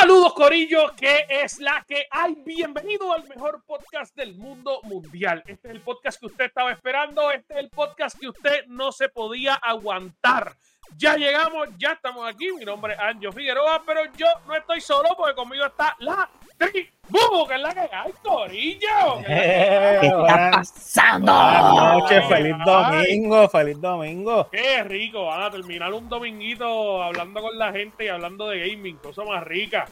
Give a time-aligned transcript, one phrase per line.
[0.00, 2.34] Saludos Corillo, que es la que hay.
[2.34, 5.42] Bienvenido al mejor podcast del mundo mundial.
[5.46, 8.92] Este es el podcast que usted estaba esperando, este es el podcast que usted no
[8.92, 10.56] se podía aguantar.
[10.96, 12.50] Ya llegamos, ya estamos aquí.
[12.50, 16.30] Mi nombre es Anjo Figueroa, pero yo no estoy solo porque conmigo está la
[16.66, 19.22] tribu, que es la que hay, Corillo.
[19.26, 21.32] ¿Qué está pasando?
[21.32, 24.48] Buenas noches, feliz domingo, feliz domingo.
[24.50, 28.96] Qué rico, van a terminar un dominguito hablando con la gente y hablando de gaming,
[28.96, 29.86] cosa más rica.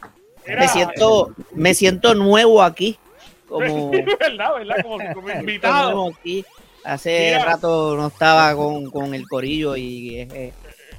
[0.45, 2.97] Me siento, me siento nuevo aquí.
[3.47, 4.75] Como, ¿Verdad, verdad?
[4.83, 5.91] Como, como invitado.
[5.91, 6.45] nuevo aquí.
[6.85, 7.45] Hace Mira.
[7.45, 10.53] rato no estaba con, con el corillo y eh,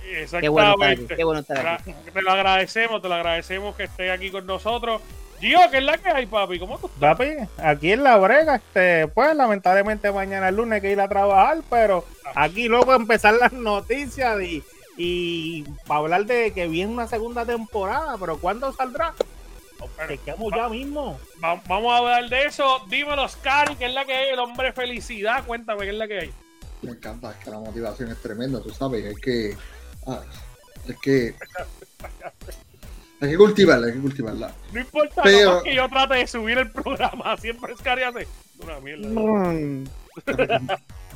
[0.05, 1.07] eh, qué bueno estar aquí.
[1.17, 1.93] Qué bueno estar aquí.
[2.05, 5.01] Te te lo agradecemos, te lo agradecemos que estés aquí con nosotros.
[5.41, 6.59] Gio, ¿qué es la que hay, papi?
[6.59, 7.01] ¿Cómo tú estás?
[7.01, 11.09] Papi, aquí en la brega, este, pues lamentablemente mañana es lunes hay que ir a
[11.09, 14.63] trabajar, pero aquí luego empezar las noticias y,
[14.99, 19.15] y para hablar de que viene una segunda temporada, pero ¿cuándo saldrá?
[20.07, 21.19] Chequeamos ya mismo.
[21.43, 22.83] Va- vamos a hablar de eso.
[22.89, 24.29] Dímelo, Scary, ¿qué es la que hay?
[24.31, 25.43] El hombre felicidad.
[25.47, 26.33] Cuéntame, ¿qué es la que hay?
[26.83, 29.57] Me encanta, es que la motivación es tremenda, tú sabes, hay que.
[30.07, 30.21] ah,
[30.87, 31.35] es que.
[33.21, 34.55] Hay que cultivarla, hay que cultivarla.
[34.73, 37.37] No importa Pero- nomás que yo trate de subir el programa.
[37.41, 38.27] Siempre Scary hace
[38.63, 39.09] una mierda.
[39.09, 39.85] Mm,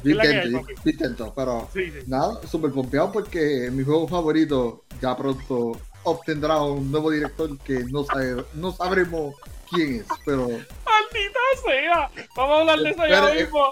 [0.05, 2.01] Es que intento, intento, pero Sí, sí.
[2.07, 8.05] nada, súper pompeado porque mi juego favorito ya pronto obtendrá un nuevo director que no,
[8.05, 9.35] sabe, no sabremos
[9.71, 12.11] quién es, pero ¡Maldita sea!
[12.37, 13.43] Vamos a hablar de eso ya eh.
[13.45, 13.65] mismo.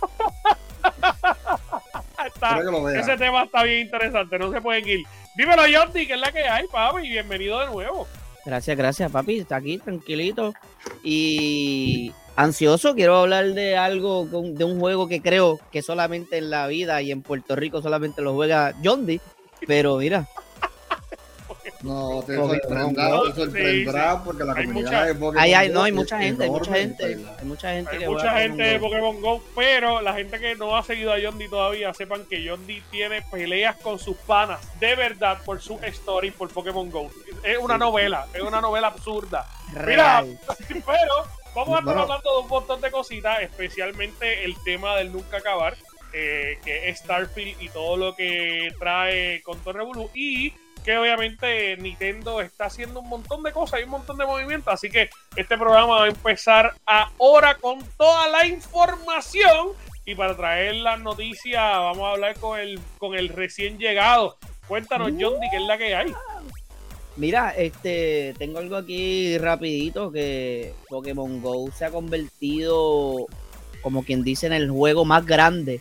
[2.26, 2.60] Está-
[2.92, 5.00] que ese tema está bien interesante, no se pueden ir.
[5.34, 7.02] Dímelo, Jordi, ¿qué es la que hay, papi?
[7.08, 8.06] Bienvenido de nuevo.
[8.44, 9.38] Gracias, gracias, papi.
[9.40, 10.54] Está aquí tranquilito
[11.02, 12.94] y ansioso.
[12.94, 17.02] Quiero hablar de algo, con- de un juego que creo que solamente en la vida
[17.02, 19.20] y en Puerto Rico solamente lo juega John Dee.
[19.66, 20.26] Pero mira,
[21.82, 23.22] No, te sorprenderá, Go.
[23.30, 25.90] te sorprenderá Sí, porque la Hay comunidad mucha- de Pokémon hay, hay, Go no, hay
[25.90, 29.20] es mucha gente, hay mucha gente, hay mucha gente Hay que mucha gente de Pokémon
[29.22, 29.42] Go.
[29.56, 33.76] Pero la gente que no ha seguido a Dee todavía, sepan que Dee tiene peleas
[33.76, 37.10] con sus panas de verdad por su story por Pokémon Go.
[37.42, 37.80] Es una Sí.
[37.80, 39.46] novela, es una novela absurda.
[39.86, 40.22] Mira,
[40.86, 41.14] pero
[41.54, 42.02] vamos a estar Bueno.
[42.02, 45.76] hablando de un montón de cositas, especialmente el tema del nunca acabar,
[46.12, 51.76] eh, que es Starfield y todo lo que trae con Torre Blue y que obviamente
[51.76, 55.56] Nintendo está haciendo un montón de cosas y un montón de movimientos, así que este
[55.56, 59.68] programa va a empezar ahora con toda la información
[60.04, 64.36] y para traer las noticias vamos a hablar con el con el recién llegado.
[64.66, 66.12] Cuéntanos, John, ¿qué es la que hay?
[67.16, 73.26] Mira, este, tengo algo aquí rapidito que Pokémon Go se ha convertido,
[73.82, 75.80] como quien dice, en el juego más grande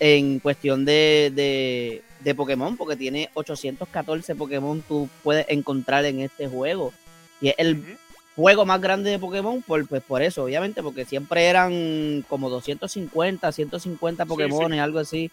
[0.00, 6.48] en cuestión de, de, de Pokémon, porque tiene 814 Pokémon tú puedes encontrar en este
[6.48, 6.92] juego.
[7.40, 7.98] Y es el
[8.36, 13.50] juego más grande de Pokémon, por, pues por eso, obviamente, porque siempre eran como 250,
[13.52, 15.30] 150 Pokémon, algo así.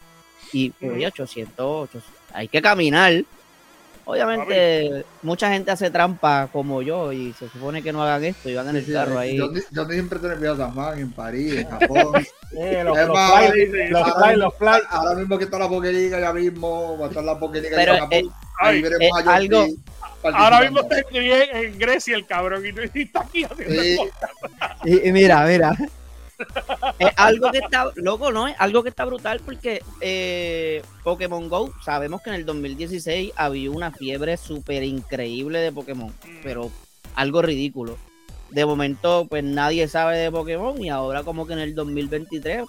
[0.54, 2.04] Y 800, 800,
[2.34, 3.24] hay que caminar.
[4.10, 8.56] Obviamente, mucha gente hace trampa como yo y se supone que no hagan esto y
[8.56, 9.38] van en el Sí, carro ahí.
[9.38, 12.26] Yo, yo siempre te envío a San Juan, en París, en Japón.
[12.58, 14.80] Eh, los, los más, fly, los ahora fly, mismo- los fly.
[14.90, 18.10] Ahora mismo que está la Pokéliga, ya mismo va a estar la Pokéliga en Japón.
[18.14, 18.26] eh,
[18.62, 19.68] ahí veremos eh, a Jordi algo-.
[20.24, 22.70] Ahora mismo está en, en Grecia el cabrón y,
[23.00, 23.98] y está aquí haciendo Sí.
[23.98, 24.30] cosas.
[24.86, 25.76] Y, y mira, mira.
[27.00, 28.48] Es algo que está, loco, ¿no?
[28.48, 33.72] Es algo que está brutal porque eh, Pokémon Go, sabemos que en el 2016 había
[33.72, 36.72] una fiebre súper increíble de Pokémon, pero
[37.16, 37.98] algo ridículo.
[38.52, 42.64] De momento, pues nadie sabe de Pokémon y ahora como que en el 2023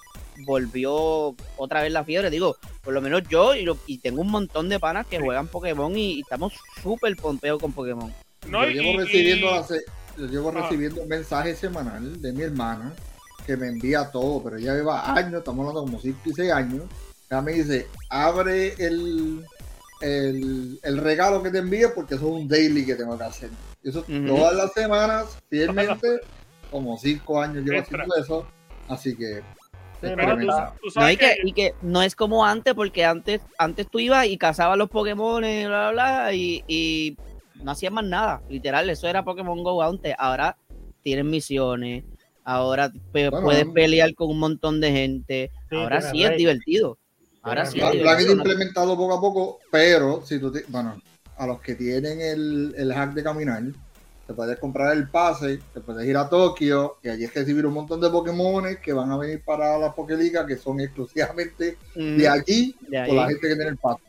[0.44, 2.30] volvió otra vez la fiebre.
[2.30, 5.46] Digo, por lo menos yo y, lo- y tengo un montón de panas que juegan
[5.48, 8.12] Pokémon y, y estamos súper pompeos con Pokémon.
[8.48, 9.80] No, yo y- llevo y- recibiendo, y- hace-
[10.16, 10.62] yo llevo Ah.
[10.62, 12.92] recibiendo un mensaje semanal de mi hermana
[13.48, 16.82] que me envía todo, pero ella lleva años, estamos hablando como 5 y 6 años.
[17.30, 19.42] Ella me dice, abre el,
[20.02, 23.48] el, el regalo que te envíe porque eso es un daily que tengo que hacer.
[23.82, 26.20] Y eso todas las semanas, fielmente,
[26.70, 28.02] como 5 años llevo Extra.
[28.02, 28.46] haciendo eso.
[28.86, 29.40] Así que
[30.02, 34.26] No, sabes y, que, y que no es como antes, porque antes, antes tú ibas
[34.26, 37.16] y cazabas los Pokémon, bla, bla, bla, y, y
[37.62, 38.42] no hacían más nada.
[38.50, 40.14] Literal, eso era Pokémon Go antes.
[40.18, 40.58] Ahora
[41.02, 42.04] tienen misiones,
[42.48, 45.50] ahora pe- Bueno, puedes pelear con un montón de gente.
[45.68, 46.38] Sí, ahora sí es rey.
[46.38, 46.98] divertido.
[47.42, 51.00] Ahora sí Lo, lo han ido implementado poco a poco, pero si tú, te- bueno,
[51.36, 53.62] a los que tienen el, el hack de caminar,
[54.26, 57.74] te puedes comprar el pase, te puedes ir a Tokio y allí es recibir un
[57.74, 62.28] montón de Pokémon que van a venir para la Pokéliga que son exclusivamente Mm, de
[62.28, 64.02] allí de por la gente que tiene el pase.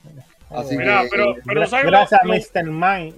[0.49, 2.71] Así Mira, que pero- pero Gra- ¿sabes lo- Gracias, lo- Mr.
[2.71, 3.15] Mind.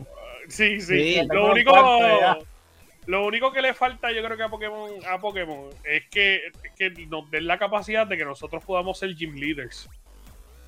[0.49, 1.13] Sí, sí.
[1.15, 2.45] Sí, lo único parte.
[3.11, 6.89] Lo único que le falta yo creo que a Pokémon a Pokémon es que, que
[7.07, 9.89] nos den la capacidad de que nosotros podamos ser gym leaders.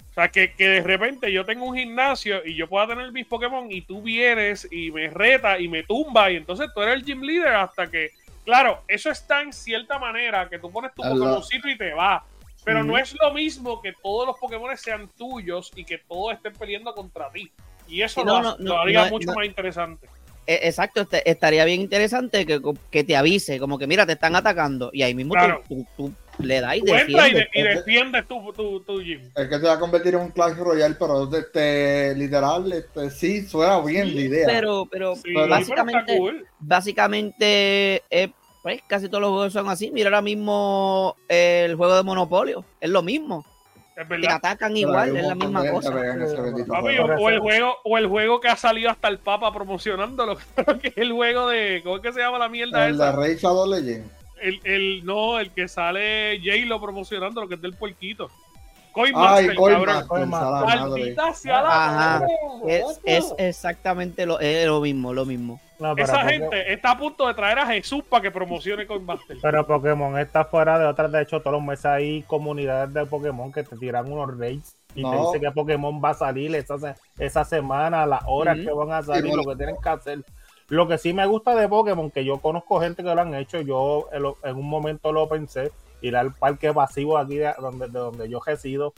[0.09, 3.25] O sea, que, que de repente yo tengo un gimnasio y yo pueda tener mis
[3.25, 7.05] Pokémon y tú vienes y me reta y me tumba y entonces tú eres el
[7.05, 8.11] gym leader hasta que...
[8.43, 11.01] Claro, eso está en cierta manera que tú pones tu.
[11.01, 12.25] Pokémoncito y te va.
[12.65, 16.51] Pero no es lo mismo que todos los Pokémon sean tuyos y que todos estén
[16.51, 17.49] peleando contra ti.
[17.87, 19.35] Y eso lo, no, lo haría no, mucho no.
[19.35, 20.09] más interesante.
[20.45, 22.61] Eh, Exacto, este- estaría bien interesante que,
[22.91, 25.63] que te avise, como que mira, te están atacando y ahí mismo tú- Claro.
[25.69, 27.33] tú, tú le das y y, defiendes.
[27.33, 29.21] de- y defiendes tu, tu, tu gym.
[29.35, 33.43] es que se va a convertir en un Clash Royale, pero este, literal, este, sí,
[33.47, 34.47] suena bien la idea.
[34.47, 36.47] Pero, pero Sí, pero pero básicamente, está cool.
[36.59, 38.29] básicamente, eh,
[38.61, 39.91] pues casi todos los juegos son así.
[39.91, 43.45] Mira ahora mismo eh, el juego de Monopolio, es lo mismo.
[43.95, 44.35] Es Te verdad.
[44.37, 45.91] atacan igual, es la misma cosa.
[45.91, 50.35] Papi, o, el juego, o el juego que ha salido hasta el Papa promocionándolo,
[50.81, 51.81] que es el juego de.
[51.83, 53.15] ¿Cómo es que se llama la mierda El de esa?
[53.15, 54.09] Rey Shadow Legend.
[54.41, 58.29] El, el, no, el que sale J-Lo promocionando, lo que es del puerquito.
[58.95, 59.55] Ay, Coinmaster,
[60.07, 60.65] Coin cabrón.
[60.65, 61.69] Maldita sea la
[62.17, 62.27] Ajá.
[63.05, 65.59] Es, exactamente lo, es lo mismo, lo mismo.
[65.79, 69.37] No, Esa gente está a punto de traer a Jesús para que promocione Coinmaster.
[69.41, 71.11] Pero Pokémon está fuera de otras.
[71.11, 75.01] De hecho, todos los meses hay comunidades de Pokémon que te tiran unos raids y
[75.03, 78.91] te dice que Pokémon va a salir esa, se- esa semana, las horas que van
[78.91, 79.43] a salir, bueno.
[79.43, 80.23] lo que tienen que hacer.
[80.69, 83.59] Lo que sí me gusta de Pokémon, que yo conozco gente que lo han hecho,
[83.61, 85.71] yo en, lo- en un momento lo pensé,
[86.03, 88.93] ir al parque pasivo aquí de donde, de donde yo resido,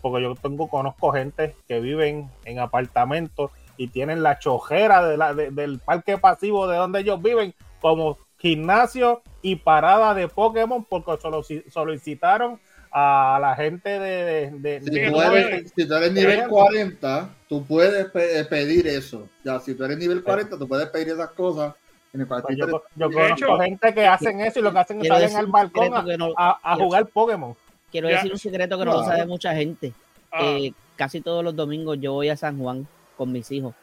[0.00, 5.34] porque yo tengo, conozco gente que viven en apartamentos y tienen la chojera de la,
[5.34, 11.12] de- del parque pasivo de donde ellos viven como gimnasio y parada de Pokémon porque
[11.20, 12.60] solo solicitaron
[12.92, 15.72] a la gente de, de- Si, tú eres, puedes.
[15.76, 16.56] si tú eres nivel Ejemplo.
[16.56, 19.28] 40, tú puedes pe- pedir eso.
[19.44, 21.74] Ya, si tú eres nivel 40, tú puedes pedir esas cosas.
[22.12, 22.66] En el Pues yo,
[23.10, 26.04] conozco hecho- gente que hacen eso y lo que hacen es decir al balcón a,
[26.04, 27.54] que no- a- a quiero- jugar Pokémon.
[27.92, 28.16] Quiero Ya.
[28.16, 29.92] decir un secreto que no lo sabe mucha gente.
[30.32, 32.86] Ah, Eh, casi todos los domingos yo voy a San Juan
[33.16, 33.74] con mis hijos.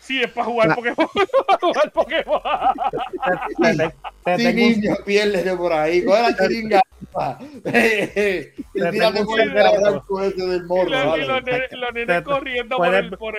[0.00, 1.06] sí, es para jugar La- Pokémon.
[1.46, 2.40] para jugar Pokémon.
[3.62, 3.94] Te- te-
[4.24, 6.04] te Sí, tengo un- niño, piérdete por ahí.
[6.04, 6.82] Coge la chiringa.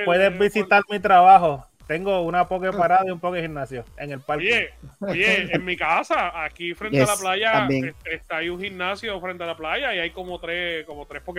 [0.06, 1.66] puedes, visitar mi trabajo.
[1.88, 4.70] Tengo una Poké parada y un Poké gimnasio en el parque.
[5.02, 7.94] Oye, oye, en mi casa, aquí frente a la playa, también.
[8.12, 11.22] está ahí un gimnasio frente a la playa y hay como tres, como tres.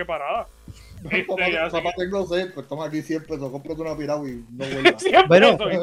[1.11, 4.27] Este, Papá, así papá, que- tengo sed, pues toma aquí 100 pesos, cómprate una piragua
[4.27, 5.03] y no vuelvas.
[5.27, 5.49] Bueno.
[5.49, 5.81] estoy, no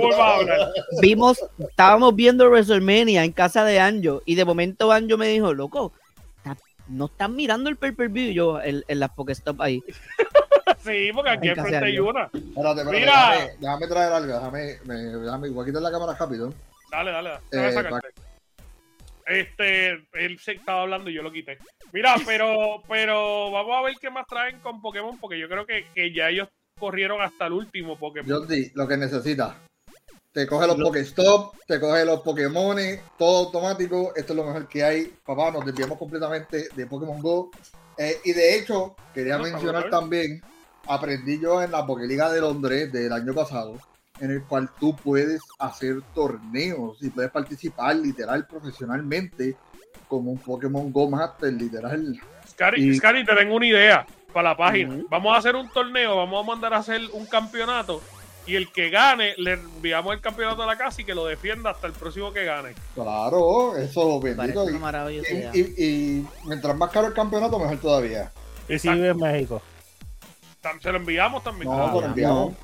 [0.00, 0.68] vuelvo a hablar.
[1.00, 5.92] Vimos, estábamos viendo WrestleMania en casa de Anjo y de momento Anjo me dijo, loco,
[6.88, 9.80] no están mirando el pay-per-view Y yo en, en las Pokestop ahí.
[10.84, 12.06] Sí, porque aquí En al casa frente de hay Dios.
[12.08, 12.22] una.
[12.24, 13.30] Espérate, espérate, Mira.
[13.30, 16.54] déjame, déjame traer algo, déjame, me, déjame, voy a quitar la cámara rápido.
[16.90, 17.68] Dale, dale, dale.
[17.68, 18.08] Eh, sacarte.
[19.26, 21.58] Este, él se estaba hablando y yo lo quité.
[21.92, 25.84] Mira, pero, pero vamos a ver qué más traen con Pokémon, porque yo creo que,
[25.94, 28.30] que ya ellos corrieron hasta el último Pokémon.
[28.30, 29.54] Jordi, lo que necesitas.
[30.32, 34.12] Te coge los Lo- Pokéstop, te coge los Pokémones, todo automático.
[34.16, 35.12] Esto es lo mejor que hay.
[35.26, 37.50] Papá, nos desviamos completamente de Pokémon Go.
[37.98, 40.40] Eh, y de hecho, quería mencionar también,
[40.88, 43.74] aprendí yo en la Pokéliga de Londres del año pasado,
[44.20, 49.56] en el cual tú puedes hacer torneos y puedes participar literal profesionalmente
[50.08, 52.18] como un Pokémon Go Master, literal.
[52.48, 55.02] Scary, y- Scary, te tengo una idea para la página.
[55.10, 58.00] Vamos a hacer un torneo, vamos a mandar a hacer un campeonato
[58.46, 61.70] y el que gane, le enviamos el campeonato a la casa y que lo defienda
[61.70, 62.74] hasta el próximo que gane.
[62.94, 64.64] Claro, eso bendito.
[65.54, 68.32] y- y mientras más caro el campeonato, mejor todavía.
[68.68, 69.60] Y si vive en México.
[70.82, 71.70] Se lo enviamos también.
[71.70, 72.54] No, Ah, ya, enviamos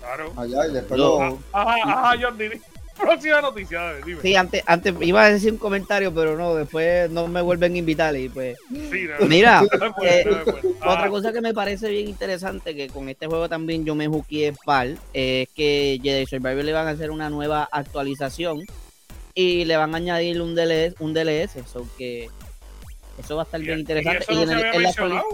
[0.00, 0.32] Claro.
[0.36, 2.60] allá y después Lo- lo- Ajá, ajá, John, dime.
[3.00, 4.20] Próxima noticia, dale, dime.
[4.20, 7.78] Sí, antes, antes iba a decir un comentario, pero no, después no me vuelven a
[7.78, 8.58] invitar y pues.
[8.68, 10.68] Sí, no, Mira, no me puede, eh, no me puede.
[10.78, 14.06] Otra Ah, cosa que me parece bien interesante, que con este juego también yo me
[14.06, 18.64] juqué pal, es que Jedi Survivor le van a hacer una nueva actualización
[19.34, 22.28] y le van a añadir un DLS, un DLS, so que
[23.20, 24.24] Eso va a estar Y- bien interesante.
[24.28, 25.24] Y no en, el- en la momento,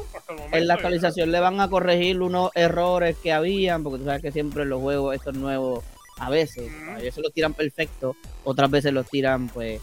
[0.53, 4.33] en la actualización le van a corregir unos errores que habían, porque tú sabes que
[4.33, 5.85] siempre en los juegos estos nuevos,
[6.19, 9.81] a veces, a veces los tiran perfecto, otras veces los tiran pues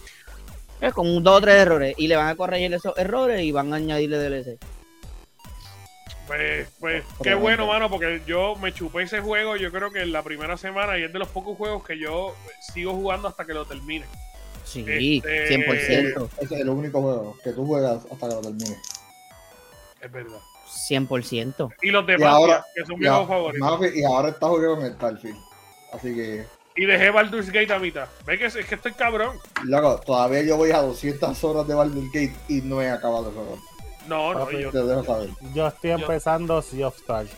[0.81, 3.51] eh, con un, dos o tres errores y le van a corregir esos errores y
[3.51, 4.57] van a añadirle DLC.
[6.27, 10.13] Pues, pues qué bueno, mano, porque yo me chupé ese juego, yo creo que en
[10.13, 12.33] la primera semana y es de los pocos juegos que yo
[12.73, 14.05] sigo jugando hasta que lo termine.
[14.63, 14.85] Sí,
[15.23, 16.29] Este- 100%.
[16.39, 18.77] Ese es el único juego que tú juegas hasta que lo termines.
[20.01, 20.39] Es verdad.
[20.89, 21.69] 100%.
[21.81, 23.95] Y los Y demás, ahora, que son y, mis juegos favoritos.
[23.95, 25.37] Y ahora está jugando en el Starfield.
[25.93, 28.07] Así que, Y dejé Baldur's Gate a mitad.
[28.25, 29.37] Ve que es, es que estoy cabrón.
[29.65, 33.35] loco, todavía yo voy a 200 horas de Baldur's Gate y no he acabado el
[33.35, 33.59] juego.
[34.07, 35.29] No, no, Papi, yo, Te dejo saber.
[35.53, 37.29] Yo estoy empezando Sea of Stars.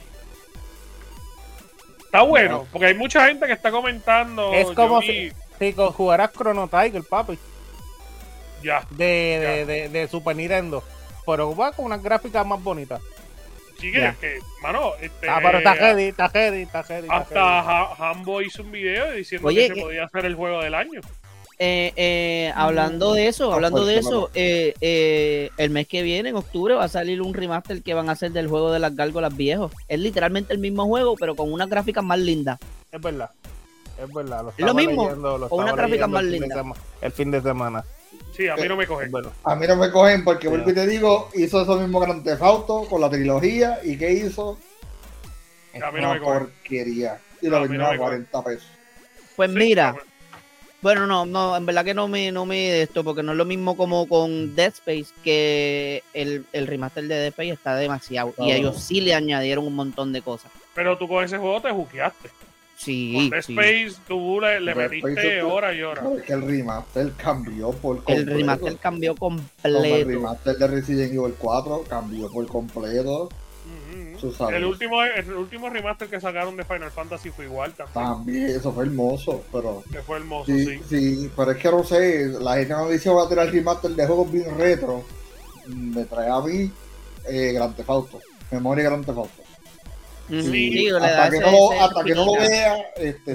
[2.05, 4.53] está bueno, porque hay mucha gente que está comentando.
[4.53, 5.32] Es yo como vi- si,
[5.94, 7.38] jugaras Chrono Tiger, papi,
[8.64, 10.84] Ya, de, de, de, de Super Nintendo.
[11.26, 13.02] Pero va con unas gráficas más bonitas.
[13.80, 14.14] chique, Ya.
[14.14, 17.04] que, mano, este, Ah, pero está heavy, está heavy, está heavy.
[17.08, 17.68] está Hasta heavy.
[18.00, 20.76] Ha- Hambo hizo un video diciendo Oye, que se que- podía hacer el juego del
[20.76, 21.02] año.
[21.58, 26.36] Eh, eh, hablando de eso, hablando de eso, eh, eh, el mes que viene, en
[26.36, 29.36] octubre, va a salir un remaster que van a hacer del juego de las gárgolas
[29.36, 29.72] viejos.
[29.88, 32.60] Es literalmente el mismo juego, pero con unas gráficas más lindas.
[32.92, 33.30] Es verdad.
[34.02, 34.44] Es verdad.
[34.58, 36.74] Lo, lo mismo, leyendo, lo con una leyendo más el fin de linda.
[37.02, 37.84] El fin de semana.
[38.36, 39.12] Sí, a mí no me cogen.
[39.12, 39.32] Verdad.
[39.44, 42.86] A mí no me cogen porque, vuelvo y te digo, hizo eso mismo Theft Auto
[42.90, 43.80] con la trilogía.
[43.84, 44.58] ¿Y qué hizo?
[45.82, 46.40] A mí no Una me cogen.
[46.40, 47.20] porquería.
[47.42, 48.68] Y lo vendieron a 40 pesos.
[49.36, 49.96] Pues Sí, mira,
[50.82, 53.38] bueno, no, no, en verdad que no me, no me de esto, porque no es
[53.38, 58.34] lo mismo como con Dead Space, que el, el remaster de Dead Space está demasiado.
[58.38, 58.56] Y Oh.
[58.56, 60.52] ellos sí le añadieron un montón de cosas.
[60.74, 62.30] Pero tú con ese juego te juqueaste.
[62.77, 63.53] Sí, Con Dead sí.
[63.58, 66.03] Space tú le, le metiste horas y horas.
[66.05, 68.22] Pero es que el remaster cambió por completo.
[68.32, 70.08] El remaster cambió Como el completo.
[70.10, 73.29] remaster de Resident Evil 4 cambió por completo.
[74.51, 77.94] El último, el último remaster que sacaron de Final Fantasy fue igual también.
[77.94, 80.82] También, eso fue hermoso, pero Que fue hermoso, sí, sí.
[80.89, 84.05] sí, pero es que no sé, la gente cuando dice va a tirar remaster de
[84.08, 85.03] juegos bien retro,
[85.67, 86.72] mm, me trae a mí
[87.27, 88.20] eh, Grand Theft Auto,
[88.51, 89.44] memoria Grand Theft Auto.
[90.27, 90.41] Sí,
[90.72, 93.32] sí, hasta que, ese- no, lo- ese hasta que no lo vea, este,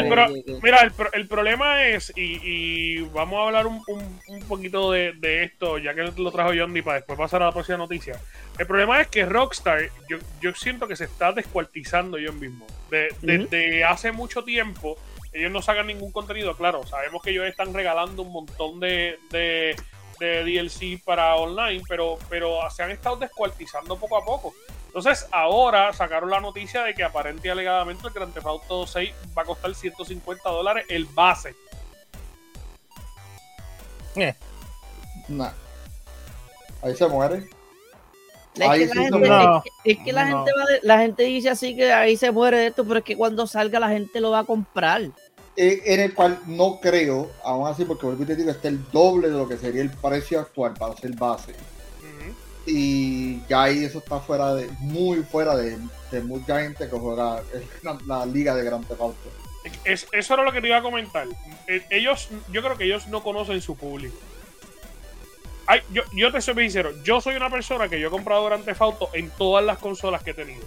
[0.00, 0.26] El pro-
[0.62, 4.92] Mira, el, pro- el problema es, y, y vamos a hablar un, un- un poquito
[4.92, 8.18] de, de esto, ya que lo trajo Yondi para después pasar a la próxima noticia.
[8.58, 12.70] El problema es que Rockstar, yo, yo siento que se está descuartizando ellos mismos.
[12.90, 14.96] De- Desde hace mucho tiempo,
[15.34, 16.56] ellos no sacan ningún contenido.
[16.56, 19.76] Claro, sabemos que ellos están regalando un montón de, de,
[20.18, 24.54] de DLC para online, pero, pero se han estado descuartizando poco a poco.
[24.94, 29.10] Entonces, ahora sacaron la noticia de que aparente y alegadamente el Grand Theft Auto 6
[29.36, 31.54] va a costar 150 dólares el base.
[34.16, 34.34] Eh,
[35.28, 35.50] Nah.
[36.82, 37.36] Ahí se muere.
[37.38, 39.34] Es que, sí la se gente, muere.
[39.44, 40.36] es que- es que la No.
[40.44, 43.04] gente va de- la gente dice así que ahí se muere de esto, pero es
[43.04, 45.00] que cuando salga la gente lo va a comprar.
[45.56, 48.90] Eh, en el cual no creo, aún así, porque vuelvo y te digo, está el
[48.90, 51.54] doble de lo que sería el precio actual para ser base.
[52.66, 55.78] Y ya ahí eso está fuera de, muy fuera de,
[56.10, 57.42] de mucha gente que juega
[57.82, 59.16] la, la liga de Grand Theft Auto.
[59.84, 61.26] Es- eso era lo que te iba a comentar.
[61.66, 64.16] Eh, Ellos, yo creo que ellos no conocen su público.
[65.66, 68.64] Ay, yo, yo te soy sincero, yo soy una persona que yo he comprado Grand
[68.64, 70.64] Theft Auto en todas las consolas que he tenido.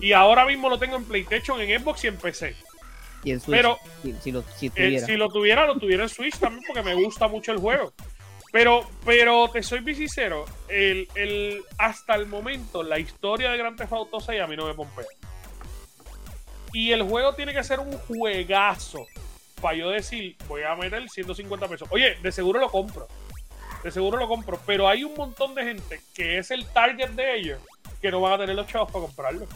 [0.00, 2.54] Y ahora mismo lo tengo en PlayStation, en Xbox y en PC.
[3.24, 6.08] Y en Switch, Pero- si, si lo, si Eh, si lo tuviera, lo tuviera en
[6.08, 7.92] Switch también porque me gusta mucho el juego.
[8.52, 13.92] Pero, pero te soy sincero, el, el, hasta el momento la historia de Grand Theft
[13.92, 15.06] Auto 6 a mí no me pompea.
[16.72, 19.06] Y el juego tiene que ser un juegazo
[19.60, 21.88] para yo decir, voy a meter 150 pesos.
[21.90, 23.06] Oye, de seguro lo compro.
[23.84, 24.58] De seguro lo compro.
[24.66, 27.60] Pero hay un montón de gente que es el target de ellos
[28.00, 29.46] que no van a tener los chavos para comprarlo.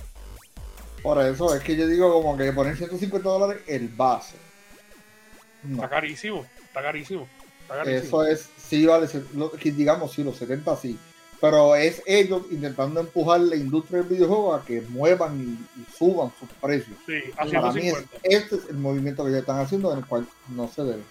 [1.02, 4.36] Por eso es que yo digo como que poner 150 dólares el base.
[5.62, 5.76] No.
[5.76, 6.46] Está carísimo.
[6.64, 7.28] Está carísimo.
[7.86, 9.08] Eso es, sí, vale,
[9.62, 10.98] digamos, sí, los 70 sí.
[11.40, 16.32] Pero es ellos intentando empujar la industria del videojuego a que muevan y, y suban
[16.38, 16.96] sus precios.
[17.06, 18.08] Sí, Para mí, es- 150.
[18.22, 21.02] este es el movimiento que ellos están haciendo, en el cual no se debe.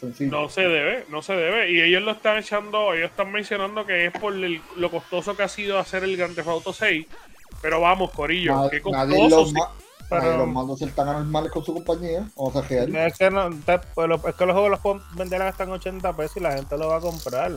[0.00, 0.30] Sencillo.
[0.30, 1.70] No se debe, no se debe.
[1.70, 5.42] Y ellos lo están echando, ellos están mencionando que es por el- lo costoso que
[5.42, 7.06] ha sido hacer el Grand Theft Auto 6.
[7.60, 9.46] Pero vamos, Corillo, Nad- qué nadie costoso.
[9.50, 9.54] sí.
[10.10, 12.28] Pero- los manda a ser tan anormales con su compañía.
[12.36, 12.94] Vamos a real.
[12.94, 15.70] Es que, no, te- pues, lo- es que los juegos los pueden vender hasta en
[15.72, 17.52] 80 pesos y la gente lo va a comprar.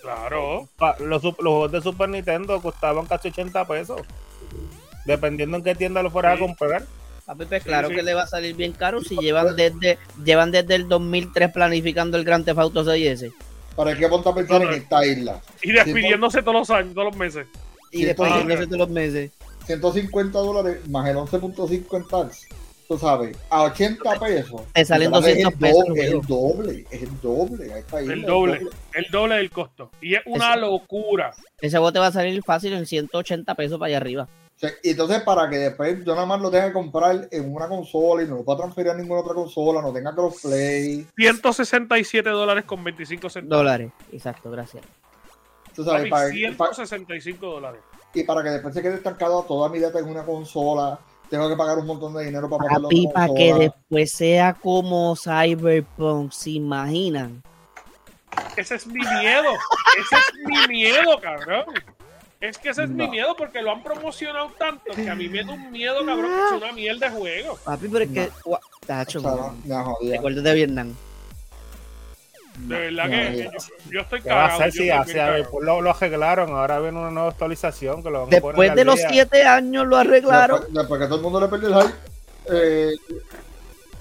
[0.00, 0.68] Claro.
[0.76, 4.00] Pa- Los, juegos de Super Nintendo costaban casi 80 pesos.
[5.04, 6.44] Dependiendo en qué tienda lo fueras Sí.
[6.44, 6.86] a comprar.
[7.26, 7.94] Papi, pues Sí, claro sí.
[7.94, 12.16] que le va a salir bien caro si llevan desde llevan desde el 2003 planificando
[12.16, 13.32] el Grand Theft Auto 6 ese.
[13.76, 15.40] ¿Para qué ponte a pensar en esta isla?
[15.62, 17.46] Y despidiéndose todos los años, todos los meses.
[17.92, 19.30] Y despidiéndose todos los meses.
[19.64, 22.48] 150 dólares más el 11.5 en tax.
[22.88, 24.60] Tú sabes, a 80 pesos.
[24.74, 25.84] Te salen 200 pesos.
[25.96, 27.84] Es el doble, es el doble.
[28.12, 28.60] el, doble
[28.92, 29.90] el doble del costo.
[30.00, 31.32] Y es una locura.
[31.60, 34.28] Ese bote va a salir fácil en 180 pesos para allá arriba.
[34.82, 38.22] Y entonces, para que después yo nada más lo tenga que comprar en una consola
[38.22, 41.06] y no lo pueda transferir a ninguna otra consola, no tenga crossplay.
[41.16, 43.58] 167 dólares con 25 centavos.
[43.58, 44.84] Dólares, exacto, gracias.
[45.74, 47.80] Tú sabes, para, 165 dólares.
[48.14, 50.98] Y para que después se quede estancado toda mi data en una consola,
[51.30, 52.88] tengo que pagar un montón de dinero para pagarlo.
[52.90, 57.42] Y para que después sea como Cyberpunk, ¿se imaginan?
[58.56, 59.50] Ese es mi miedo.
[59.98, 61.64] Ese es mi miedo, cabrón.
[62.40, 65.44] Es que ese es mi miedo porque lo han promocionado tanto que a mí me
[65.44, 67.56] da un miedo, cabrón, que es una miel de juego.
[67.64, 68.30] Papi, pero es que.
[68.84, 69.22] Tacho,
[70.02, 70.94] Recuerdo de Vietnam.
[72.68, 73.50] De verdad que
[73.90, 74.58] yo, estoy cagado.
[74.58, 78.84] Va a ser después lo, arreglaron, ahora viene una nueva actualización que lo Después de
[78.84, 80.64] los siete años lo arreglaron.
[80.70, 81.94] Después, que todo el mundo le perdió el hype.
[82.50, 82.92] Eh,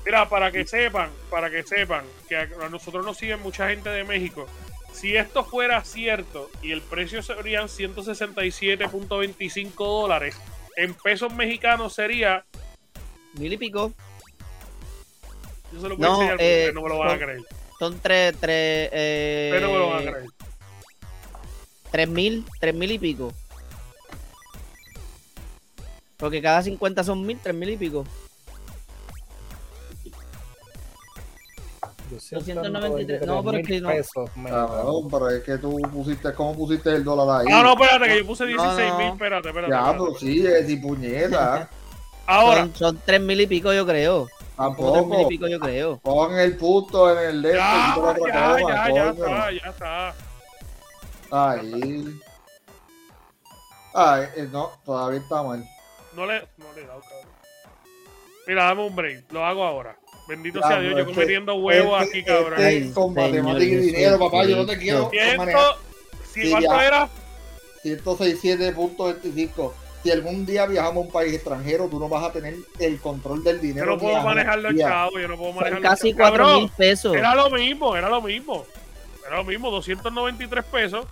[0.05, 4.03] Mira, para que sepan, para que sepan que a nosotros nos siguen mucha gente de
[4.03, 4.47] México
[4.93, 10.37] si esto fuera cierto y el precio serían 167.25 dólares,
[10.75, 12.45] en pesos mexicanos sería.
[13.33, 13.93] Mil y pico.
[15.71, 17.39] Yo se lo voy no, a enseñar eh, no me lo van a creer.
[17.81, 18.35] Son tres.
[18.39, 20.29] tres eh, Pero no me lo van a creer.
[21.89, 23.33] Tres mil, tres mil y pico.
[26.17, 28.05] Porque cada 50 son mil, tres mil y pico.
[32.11, 33.25] 293.
[33.25, 33.89] No, pero es que no.
[33.89, 34.29] Pesos,
[35.09, 37.47] pero es que tú pusiste, ¿cómo pusiste el dólar ahí?
[37.51, 39.73] Ah, no, espérate, que yo puse 16 mil, espérate, espérate.
[39.73, 41.67] Ya, pero sí, es y puñeta.
[42.27, 42.61] Ahora.
[42.61, 44.27] Son, son 3 mil y pico, yo creo.
[44.61, 44.93] Tampoco.
[44.93, 45.99] 3 mil y pico, yo creo.
[45.99, 47.55] Pon el puto en el dedo.
[47.55, 50.15] Ya, ya, ya, ya está, ya está.
[51.31, 52.19] Ahí.
[53.93, 55.65] Ay, eh, no, todavía está mal.
[56.13, 57.29] No le, no le he dado, cabrón.
[58.47, 59.97] Mira, dame un break, lo hago ahora.
[60.27, 62.59] Bendito sea Dios, yo cometiendo huevos aquí, cabrón.
[62.93, 65.09] con matemáticas y dinero, papá, yo no te quiero.
[66.31, 67.09] Si ¿Cuánto era?
[67.83, 69.73] 167.25.
[70.03, 73.43] Si algún día viajamos a un país extranjero, tú no vas a tener el control
[73.43, 73.85] del dinero.
[73.85, 75.19] Yo no puedo manejarlo, chavo.
[75.19, 75.89] Yo no puedo manejarlo.
[75.89, 77.15] Casi 4 mil pesos.
[77.15, 78.65] Era lo mismo, era lo mismo.
[79.27, 81.05] Era lo mismo, 293 pesos.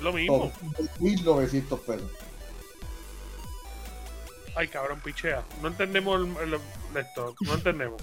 [0.00, 0.52] Lo mismo.
[1.00, 2.10] 1900 pesos.
[4.54, 5.42] Ay, cabrón, pichea.
[5.62, 6.54] No entendemos el,
[6.98, 7.34] esto.
[7.40, 8.02] No entendemos.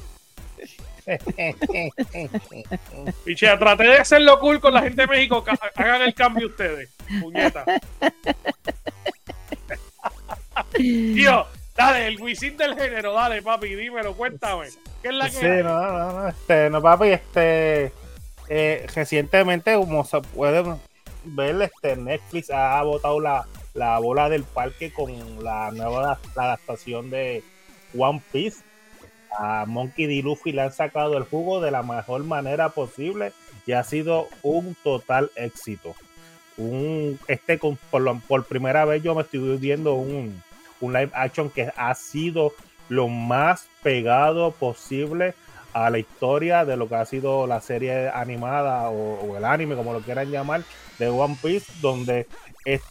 [3.25, 5.43] pichea, traté de hacerlo cool con la gente de México.
[5.75, 6.89] Hagan el cambio ustedes.
[7.21, 7.65] Puñeta.
[10.73, 11.45] Tío,
[11.75, 14.67] dale, el Wisin del género, dale, papi, dímelo, cuéntame.
[15.01, 17.91] ¿Qué es la que Sí, no, no, no, este, no, papi, este,
[18.47, 20.63] eh, recientemente, como se puede
[21.23, 27.43] ver, este, Netflix ha votado la, la bola del parque con la nueva adaptación de
[27.97, 28.63] One Piece.
[29.37, 30.21] A Monkey D.
[30.21, 33.33] Luffy le han sacado el jugo de la mejor manera posible
[33.65, 35.95] y ha sido un total éxito.
[36.57, 40.43] Un, este por, primera vez yo me estoy viendo un,
[40.81, 42.53] live action que ha sido
[42.89, 45.33] lo más pegado posible
[45.73, 49.93] a la historia de lo que ha sido la serie animada o, el anime, como
[49.93, 50.63] lo quieran llamar,
[50.99, 52.27] de One Piece, donde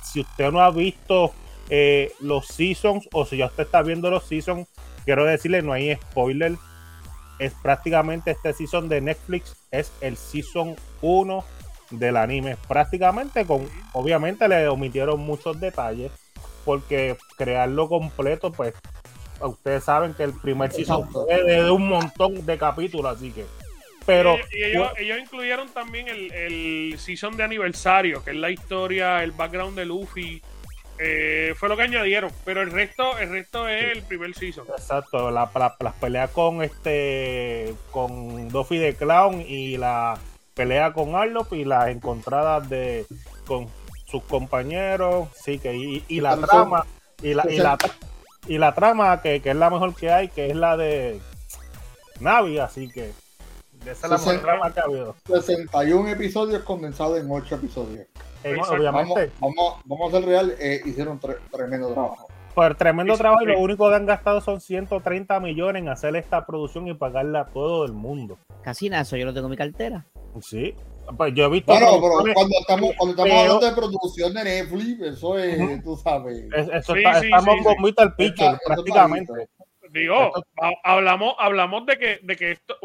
[0.03, 1.33] si usted no ha visto
[1.69, 4.67] eh, los seasons o si ya usted está viendo los seasons,
[5.11, 6.53] quiero decirle, no hay spoiler.
[7.41, 11.45] Es prácticamente este season de Netflix, es el season 1
[11.91, 12.57] del anime.
[12.69, 16.13] Prácticamente con, obviamente le omitieron muchos detalles
[16.65, 18.75] porque crearlo completo, pues
[19.41, 23.45] ustedes saben que el primer season fue de un montón de capítulos, así que
[24.07, 24.37] pero.
[24.53, 29.77] Y, ellos, incluyeron también el, el, season de aniversario, que es la historia, el background
[29.77, 30.41] de Luffy.
[31.03, 34.67] Eh, fue lo que añadieron, pero el resto, el resto es el primer season.
[34.69, 40.19] Exacto, las peleas con este con Duffy de Clown y la
[40.53, 43.07] pelea con Arlop y las encontradas de
[43.47, 43.69] con
[44.05, 46.85] sus compañeros, sí que y, la trama
[47.23, 47.79] y la, y la,
[48.47, 51.19] y la trama que, que es la mejor que hay, que es la de
[52.21, 53.13] Navi, así que
[53.87, 55.17] esa es la 60, que ha habido.
[55.27, 58.07] 61 episodios condensados en 8 episodios.
[58.45, 59.31] Obviamente.
[59.41, 62.29] Vamos, vamos, a ser real, eh, hicieron tremendo trabajo.
[62.55, 66.45] Por tremendo trabajo y lo único que han gastado son 130 millones en hacer esta
[66.47, 68.39] producción y pagarla a todo el mundo.
[68.63, 70.05] Casi nada, eso yo no tengo mi cartera.
[70.41, 70.75] Sí,
[71.17, 71.73] pues yo he visto.
[71.73, 76.45] Bueno, pero cuando estamos, cuando estamos hablando de producción de Netflix, eso es, tú sabes.
[76.53, 79.49] eso está, estamos con el pitcher, prácticamente.
[79.93, 80.33] Digo,
[80.85, 82.77] hablamos, hablamos de que, de que esto,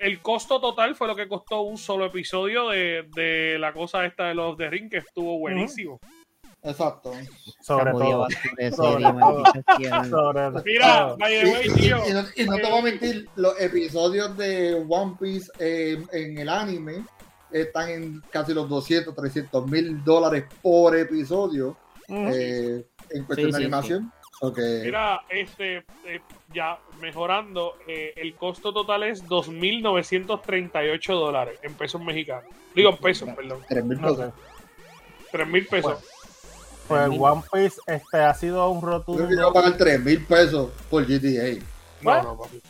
[0.00, 4.28] el costo total fue lo que costó un solo episodio de, de la cosa esta
[4.28, 5.98] de los de Ring, que estuvo buenísimo.
[6.64, 7.12] Exacto.
[7.60, 8.28] Sobre todo.
[10.64, 11.98] Mira, Y, the way, y- tío.
[12.08, 16.38] y no, y no te voy a mentir, los episodios de One Piece eh, en
[16.38, 17.04] el anime
[17.50, 21.76] están en casi los 200, 300 mil dólares por episodio
[22.08, 24.12] eh, en cuestión Sí, de sí, animación.
[24.44, 24.58] Ok.
[24.82, 26.20] Mira, este, eh,
[26.52, 32.44] ya mejorando, eh, el costo total es 2.938 dólares en pesos mexicanos.
[32.74, 33.60] Digo, en pesos, perdón.
[33.68, 34.16] 3 mil Ok.
[34.16, 34.32] pesos.
[35.32, 35.98] 3.000 pesos.
[36.88, 39.28] Pues One Piece este, ha sido un Yo creo rotundo.
[39.28, 41.62] que yo voy a pagar 3 mil pesos por GTA.
[42.02, 42.60] No, no, papi.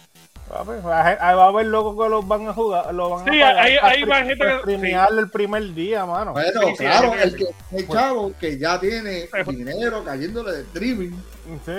[0.49, 2.95] Papi, va a va a haber locos que los van a jugar.
[2.95, 6.33] Lo van Sí, a pagar hay más stream- gente que- streamear el primer día, mano.
[6.33, 7.37] Bueno, Sí, sí, claro, sí, el sí.
[7.39, 9.57] que el chavo que ya tiene Sí.
[9.57, 11.13] dinero cayéndole de streaming.
[11.45, 11.73] Sí,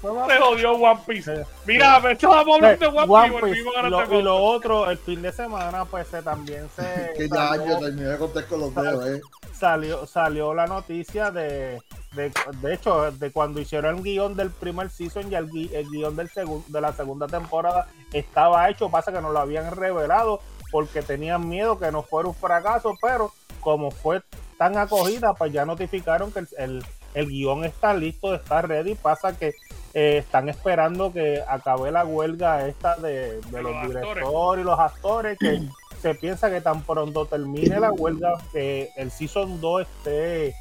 [0.00, 1.44] Se jodió One Piece.
[1.66, 3.40] Mira, me estábamos hablando de One, One Piece.
[3.40, 3.40] Piece.
[3.64, 7.12] volvimos a Lo- Grande y lo otro, el fin de semana, pues se también se
[7.16, 9.20] Que ya salió, yo terminé de contar con los dedos, eh.
[9.52, 11.80] salió, salió la noticia de,
[12.12, 15.88] de, de hecho, de cuando hicieron el guion del primer season y el, gui- el
[15.90, 20.40] guion del segun- de la segunda temporada estaba hecho, pasa que no lo habían revelado
[20.70, 24.22] porque tenían miedo que no fuera un fracaso, pero como fue
[24.58, 29.36] tan acogida, pues ya notificaron que el, el, el guion está listo, está ready, pasa
[29.36, 29.54] que
[29.94, 33.88] eh, están esperando que acabe la huelga esta de, de los los actores.
[33.88, 35.62] directores y los actores, que
[36.00, 40.54] se piensa que tan pronto termine la huelga, que el Season 2 esté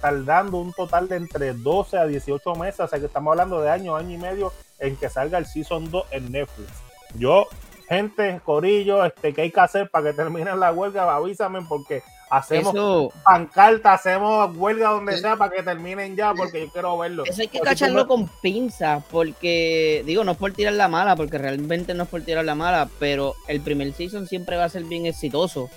[0.00, 3.70] tardando un total de entre 12 a 18 meses, o sea que estamos hablando de
[3.70, 6.70] año, año y medio en que salga el Season 2 en Netflix.
[7.16, 7.46] Yo,
[7.88, 11.14] gente, Corillo, este, ¿qué hay que hacer para que termine la huelga?
[11.14, 12.02] Avísame porque
[12.38, 17.24] hacemos Eso, pancarta, hacemos huelga donde sea para que terminen ya, porque yo quiero verlo.
[17.26, 21.38] eso hay que cacharlo con pinzas, porque, digo, no es por tirar la mala, porque
[21.38, 24.84] realmente no es por tirar la mala, pero el primer season siempre va a ser
[24.84, 25.68] bien exitoso.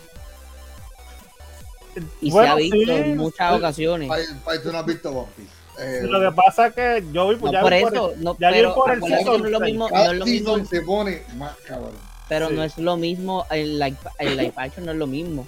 [2.21, 3.57] Y Bueno, se ha visto sí, en muchas sí.
[3.57, 4.11] ocasiones.
[4.11, 5.51] Ay, ay, tú no has visto One Piece.
[5.79, 8.37] Eh, Lo que pasa es que yo vi, No ya por vi eso, el- no,
[8.39, 10.65] ya vi pero por el season no es lo mismo, no es lo mismo, season
[10.67, 11.91] se pone más cabrón.
[12.27, 12.55] pero Sí.
[12.55, 15.47] no es lo mismo, el live, el live action no es lo mismo.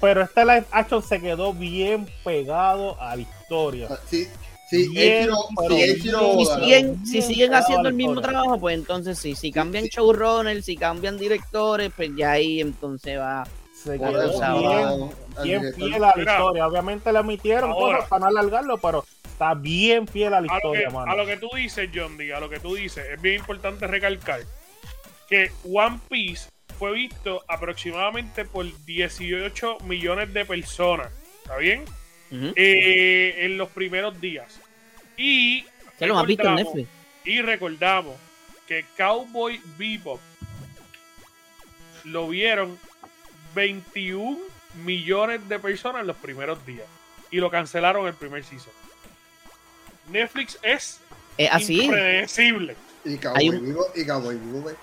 [0.00, 3.88] Pero este live action se quedó bien pegado a la historia.
[4.08, 4.26] Sí,
[4.68, 5.30] sí, Bien,
[5.68, 5.96] sí, bien.
[5.96, 9.34] Si siguen, si siguen haciendo a el mismo trabajo, pues entonces sí.
[9.34, 9.90] Si cambian sí.
[9.94, 13.46] showrunners, si cambian directores, pues ya ahí entonces va.
[13.82, 15.10] Se quedó
[15.42, 16.66] bien, fiel a la historia.
[16.66, 17.74] Obviamente le ahora.
[17.74, 21.12] cosas para no alargarlo, pero está bien fiel a la a que, historia, mano.
[21.12, 23.86] a lo que tú dices, John D, a lo que tú dices, es bien importante
[23.86, 24.40] recalcar
[25.28, 26.48] que One Piece
[26.78, 31.08] fue visto aproximadamente por 18 millones de personas,
[31.42, 31.84] ¿está bien?
[32.30, 34.60] Eh, en los primeros días.
[35.16, 35.64] Y
[35.98, 36.88] Ya lo has visto en Netflix.
[37.24, 38.16] Y recordamos
[38.66, 40.20] que Cowboy Bebop
[42.04, 42.78] lo vieron
[43.54, 44.38] 21
[44.84, 46.86] millones de personas en los primeros días.
[47.30, 48.72] Y lo cancelaron el primer season.
[50.10, 51.00] Netflix es
[51.36, 51.82] Es así.
[51.82, 52.76] impredecible.
[53.04, 54.76] Y Cowboy un- y Cowboy Vivo, es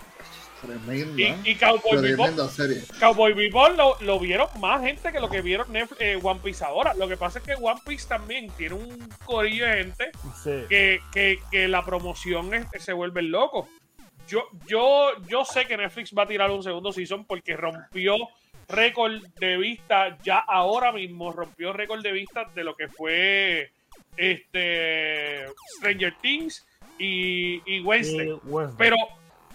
[0.65, 1.21] tremenda.
[1.21, 2.81] Y, y Cowboy Bebop, serie.
[2.99, 6.63] Cowboy Bebop lo, lo vieron más gente que lo que vieron Netflix- eh, One Piece
[6.63, 6.93] ahora.
[6.93, 10.11] Lo que pasa es que One Piece también tiene un corillo de gente
[10.43, 10.51] Sí.
[10.69, 13.67] que, que, que la promoción es- se vuelve loco.
[14.27, 18.15] Yo, yo, yo sé que Netflix va a tirar un segundo season porque rompió
[18.67, 23.71] récord de vista ya ahora mismo, rompió récord de vista de lo que fue
[24.17, 25.45] este
[25.77, 26.65] Stranger Things
[26.97, 28.29] y, y Wednesday.
[28.29, 28.77] Y Wednesday.
[28.77, 28.95] Pero,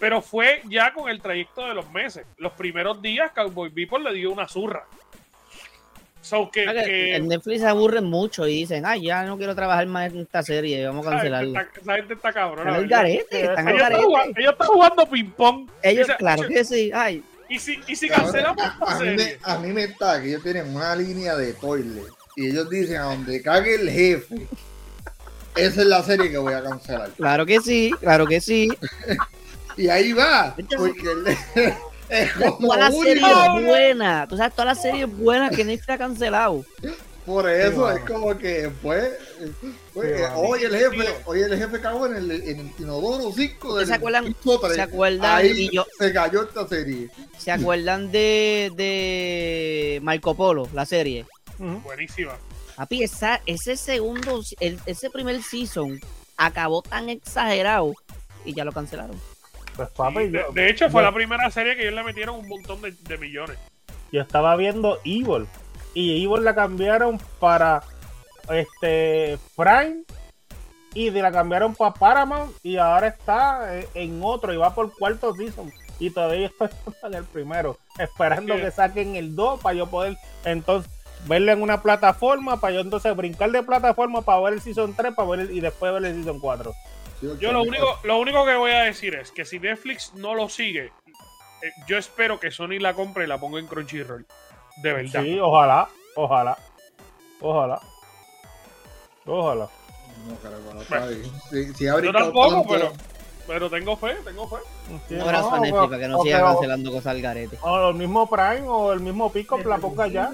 [0.01, 2.27] pero fue ya con el trayecto de los meses.
[2.39, 4.85] Los primeros días Cowboy Bebop le dio una zurra.
[6.23, 9.55] So que, Ah, que En Netflix se aburren mucho y dicen, ay, ya no quiero
[9.55, 11.67] trabajar más en esta serie, vamos a cancelarla.
[11.81, 12.71] esa gente está cabrona.
[12.73, 14.03] Están garete, están Ellos están, garete.
[14.03, 15.71] jugando, ellos están jugando ping-pong.
[15.83, 16.91] Ellos, Esa- claro que sí.
[16.95, 19.85] Ay, Y si, y si Cabrón, cancelamos esta a, mí me, serie, a mí me
[19.85, 22.05] está que ellos tienen una línea de toilet
[22.37, 24.47] y ellos dicen a donde cague el jefe.
[25.57, 27.11] Esa es la serie que voy a cancelar.
[27.17, 28.69] claro que sí, claro que sí.
[29.81, 31.27] Y ahí va, porque el-
[32.11, 33.05] es como Todas las único.
[33.27, 36.65] series buenas, tú sabes, todas las series buenas que Netflix ha cancelado.
[37.25, 39.11] Por eso Sí, es como que pues,
[39.95, 43.69] pues, Sí, hoy el jefe, hoy el jefe cagó en el, en el inodoro 5
[43.69, 44.37] ¿Ustedes del se acuerdan-.
[44.75, 45.37] ¿Se acuerdan?
[45.37, 47.09] Ahí Y yo, se cayó esta serie.
[47.39, 51.25] ¿Se acuerdan de, de Marco Polo, la serie?
[51.59, 52.37] Buenísima.
[52.77, 56.01] Papi, esa, ese segundo, el- ese primer season
[56.37, 57.95] acabó tan exagerado
[58.45, 59.21] y ya lo cancelaron.
[59.77, 62.81] Pues de, yo, de hecho, fue la primera serie que ellos le metieron un montón
[62.83, 63.57] de, de millones.
[64.13, 65.47] yo estaba viendo Evil
[65.95, 67.83] y Evil la cambiaron para
[68.53, 70.03] este Prime
[70.95, 74.93] y de la cambiaron para Paramount y ahora está eh, en otro y va por
[74.97, 75.73] cuarto season.
[75.99, 76.69] Y todavía estoy
[77.05, 78.61] en el primero, esperando Sí.
[78.61, 80.91] que saquen el 2 para yo poder entonces
[81.27, 85.15] verlo en una plataforma, para yo entonces brincar de plataforma para ver el season 3
[85.15, 86.73] para ver el- y después ver el season 4.
[87.21, 90.49] Yo lo único, lo único que voy a decir es que si Netflix no lo
[90.49, 90.87] sigue,
[91.63, 94.27] eh, yo espero que Sony la compre y la ponga en Crunchyroll.
[94.83, 95.23] De verdad.
[95.23, 96.59] Sí, ojalá, ojalala,
[97.41, 97.81] ojalá,
[99.27, 99.69] ojalá.
[100.27, 101.09] No, caramba, no está.
[101.51, 102.93] Si, si Yo tampoco, tanto- pero,
[103.47, 104.57] pero tengo fe, tengo fe.
[105.09, 107.59] Sí, Un abrazo no, a Netflix para que no siga o- cancelando cosas al garete.
[107.63, 110.31] O el mismo Prime o el mismo Pico la ponga ya.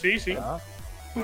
[0.00, 0.36] Sí, sí.
[0.38, 0.58] Ah,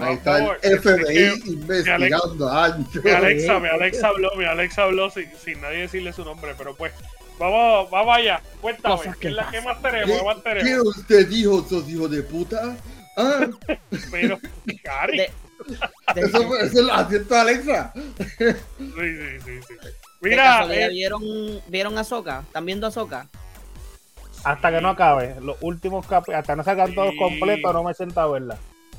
[0.01, 3.01] Ahí está el FBI que investigando a Ancho.
[3.03, 6.74] Mi Alexa, mi Alexa habló, mi Alexa habló sin, sin nadie decirle su nombre, pero
[6.77, 6.92] pues,
[7.38, 8.42] vamos, vamos allá.
[8.61, 9.64] Cuéntame, Cosas ¿qué, que es la- ¿qué pasan.
[9.64, 10.18] más tenemos?
[10.18, 10.94] ¿Qué más ¿Qué, tenemos?
[10.94, 12.77] ¿Qué usted dijo, sos hijo de puta?
[13.16, 13.46] Ah,
[14.11, 14.38] Pero,
[14.83, 15.18] Cari.
[15.18, 15.31] De-
[16.14, 17.92] de- eso, fue- eso es el acierto de Alexa.
[17.96, 18.05] Sí,
[18.38, 19.88] sí, sí, sí.
[20.20, 21.22] Mira, eh, ¿vieron,
[21.68, 22.40] ¿vieron a Soca?
[22.46, 23.29] ¿Están viendo a Soca?
[24.44, 27.18] Hasta que no acabe, los últimos capítulos, hasta no salgan todos Sí.
[27.18, 28.57] completos, no me siento a verla.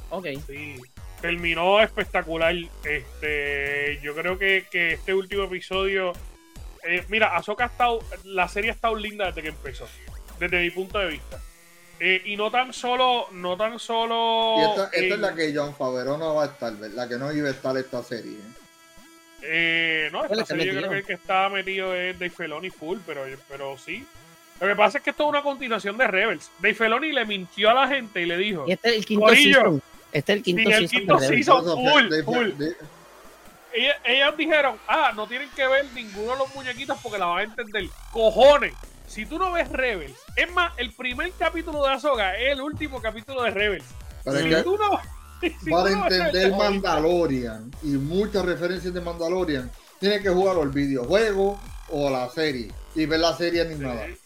[0.10, 0.28] Ok.
[0.48, 0.76] Sí,
[1.22, 2.56] terminó espectacular.
[2.84, 6.14] Este, yo creo que, que este último episodio.
[6.84, 8.00] eh, mira, Ahsoka ha estado.
[8.24, 9.88] La serie ha estado linda desde que empezó.
[10.40, 11.40] Desde mi punto de vista.
[12.00, 13.28] Eh, y no tan solo.
[13.32, 14.56] No tan solo.
[14.58, 17.32] Y esta, esta es la que John Favreau no va a estar, la que no
[17.34, 18.38] iba a estar esta serie.
[19.42, 23.00] eh, no, esta serie yo creo que el que está metido es Dave Filoni full,
[23.06, 24.06] pero, pero sí.
[24.60, 26.52] Lo que pasa es que esto es una continuación de Rebels.
[26.60, 28.66] Dave Filoni le mintió a la gente y le dijo.
[28.68, 29.26] Y este es el quinto.
[30.12, 31.00] Este es el quinto Sí, el season.
[31.00, 31.46] quinto de Rebels.
[31.46, 31.64] season.
[31.64, 32.48] Por eso, full, de- full.
[32.58, 32.76] de-
[33.72, 37.38] Ellas, ellas dijeron, ah, no tienen que ver ninguno de los muñequitos porque la van
[37.40, 37.86] a entender.
[38.12, 38.74] Cojones,
[39.08, 43.00] si tú no ves Rebels, es más, el primer capítulo de Azoga es el último
[43.00, 43.86] capítulo de Rebels.
[44.26, 45.00] Es si que tú no,
[45.42, 49.70] si para tú no entender Rebels, Mandalorian y muchas referencias de Mandalorian,
[50.00, 54.08] tienes que jugar o el videojuego o la serie y ver la serie animada.
[54.08, 54.18] Sí,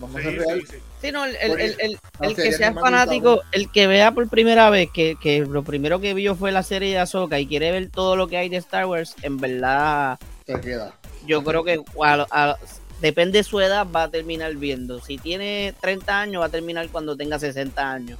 [0.00, 0.60] Vamos a sí, ser real.
[0.62, 0.76] sí, sí.
[1.02, 4.68] Sí, no, el, el, el, el- el que sea fanático, el que vea por primera
[4.70, 7.90] vez que, que lo primero que vio fue la serie de Ahsoka y quiere ver
[7.90, 10.94] todo lo que hay de Star Wars, en verdad, Te queda.
[11.26, 12.56] yo creo que a- a-
[13.00, 15.00] depende de su edad va a terminar viendo.
[15.00, 18.18] Si tiene 30 años, va a terminar cuando tenga 60 años.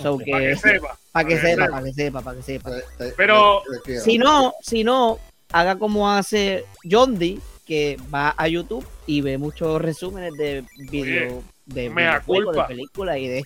[0.00, 0.22] So Ok.
[0.24, 0.98] que- Para que sepa.
[1.12, 2.70] para que sepa, para que sepa, para que sepa.
[3.16, 3.62] Pero-.
[4.02, 5.18] Si no, si no,
[5.52, 7.40] haga como hace John Dee,
[7.72, 12.66] que va a YouTube y ve muchos resúmenes de video, de mea de culpa.
[12.66, 13.44] películas y de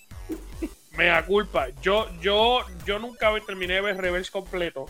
[0.98, 1.68] Mea culpa.
[1.80, 4.86] Yo, yo, yo nunca terminé de ver Rebels completo.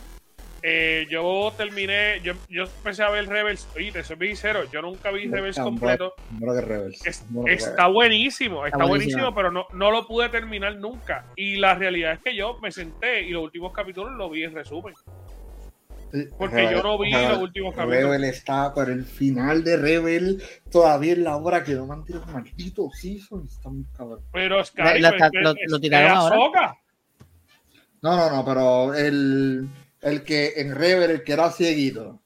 [0.63, 5.11] Eh, yo terminé, yo, yo empecé a ver Rebels, oye, te soy sincero, yo nunca
[5.11, 6.15] vi Rebels completo.
[6.41, 7.05] Rebels.
[7.07, 9.35] Es- está buenísimo, está, Está buenísimo, buenísimo.
[9.35, 11.27] pero no, no lo pude terminar nunca.
[11.37, 14.55] Y la realidad es que yo me senté y los últimos capítulos los vi en
[14.55, 14.95] resumen.
[16.13, 18.03] Sí, Porque Rebel- yo no vi Rebel- los últimos capítulos.
[18.05, 22.05] Rebel está, pero el final de Rebel todavía es la hora que no me han
[22.05, 23.45] tirado maldito season.
[23.47, 24.21] Está muy cabrón.
[24.33, 26.37] Pero Sky, La- la- es- lo- lo tiraron ahora.
[26.37, 26.79] Ahsoka.
[28.03, 29.69] No, no, no, pero el,
[30.03, 32.21] el que en Rebel, el que era cieguito.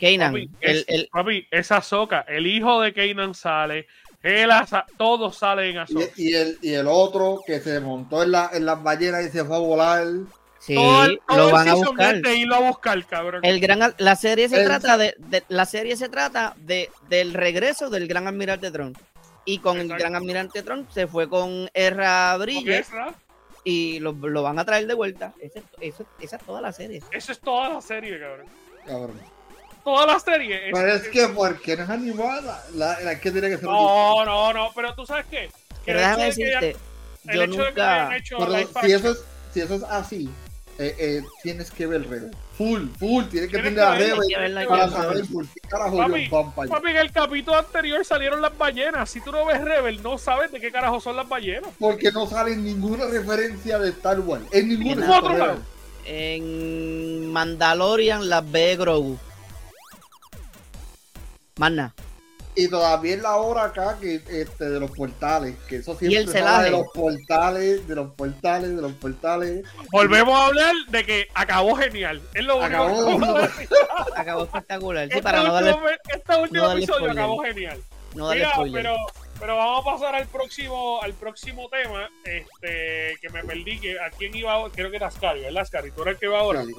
[0.00, 0.32] Kanan.
[0.32, 2.20] Papi, El, es, el, papi, es Ahsoka.
[2.22, 3.86] El hijo de Kanan sale.
[4.20, 5.84] Él, asa- todos salen en
[6.16, 9.30] Y, y el, y el otro que se montó en, la, en las ballenas y
[9.30, 10.04] se fue a volar.
[10.64, 12.16] Sí, todo el, todo lo el van a season buscar.
[12.22, 13.44] de irlo a buscar, cabrón.
[13.44, 17.34] El gran, la serie se El- trata de, de- la serie se trata de del
[17.34, 18.96] regreso del gran almirante Tron.
[19.44, 20.02] Y con el Exacto.
[20.02, 23.12] gran almirante Tron se fue con Erra esa,
[23.64, 25.32] y lo, lo van a traer de vuelta.
[25.40, 27.02] Ese- eso- esa es toda la serie.
[27.10, 28.46] eso es toda la serie, cabrón.
[28.86, 29.20] Cabrón.
[29.84, 30.70] Toda la serie.
[30.72, 32.64] Pero es es- que, porque no es animada?
[32.74, 33.64] La, la que tiene que ser.
[33.64, 35.48] No, no, no, pero tú sabes qué.
[35.84, 36.80] Que Pero el déjame hecho de que hayan- decirte,
[37.26, 38.16] el yo hecho de que hayan nunca.
[38.16, 38.52] hecho Pero
[38.86, 40.30] si eso es, si eso es así,
[40.78, 42.30] eh, eh, tienes que ver Rebel.
[42.56, 43.24] Full, full.
[43.24, 46.68] Tienes que tener a que verla, Rebel para saber por qué carajo Papi, allá.
[46.70, 49.10] Papi, en el capítulo anterior salieron las ballenas.
[49.10, 51.70] Si tú no ves Rebel, no sabes de qué carajo son las ballenas.
[51.78, 54.44] Porque no sale ninguna referencia de Star Wars.
[54.50, 55.58] En ningún En otro lado.
[56.04, 59.18] En Mandalorian las ve Grogu.
[61.56, 61.94] Nada.
[62.54, 66.10] Y todavía es la hora acá que este de los portales, que eso Y el
[66.28, 69.64] siempre se habla de los portales, de los portales, de los portales.
[69.90, 72.20] Volvemos a hablar de que acabó genial.
[72.34, 73.18] Es lo único Acabó.
[73.58, 73.68] que.
[74.16, 75.04] Acabó espectacular.
[75.06, 77.18] Sí, Este para no darle, último, este último no darle episodio spoiler.
[77.18, 77.82] acabó genial.
[78.14, 78.96] no Mira, pero,
[79.40, 84.10] pero vamos a pasar al próximo, al próximo tema, este, que me perdí, que a
[84.10, 85.90] quién iba ahora, creo que era Ascari, ¿verdad, Ascari?
[85.90, 86.64] ¿Tú eres el que va ahora?
[86.64, 86.72] Sí.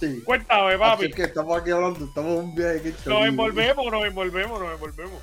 [0.00, 0.22] Sí.
[0.24, 1.10] Cuéntame, Así papi.
[1.10, 5.22] que estamos aquí hablando, estamos en un viaje que Nos envolvemos, nos envolvemos, nos envolvemos.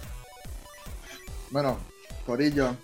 [1.52, 1.78] Bueno,
[2.26, 2.76] Corillo,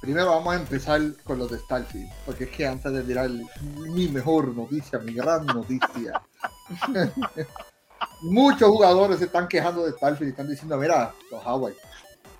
[0.00, 4.08] primero vamos a empezar con los de Starfield, porque es que antes de tirar mi
[4.08, 6.20] mejor noticia, mi gran noticia,
[8.22, 11.76] muchos jugadores se están quejando de Starfield y están diciendo, mira, los Hawaii,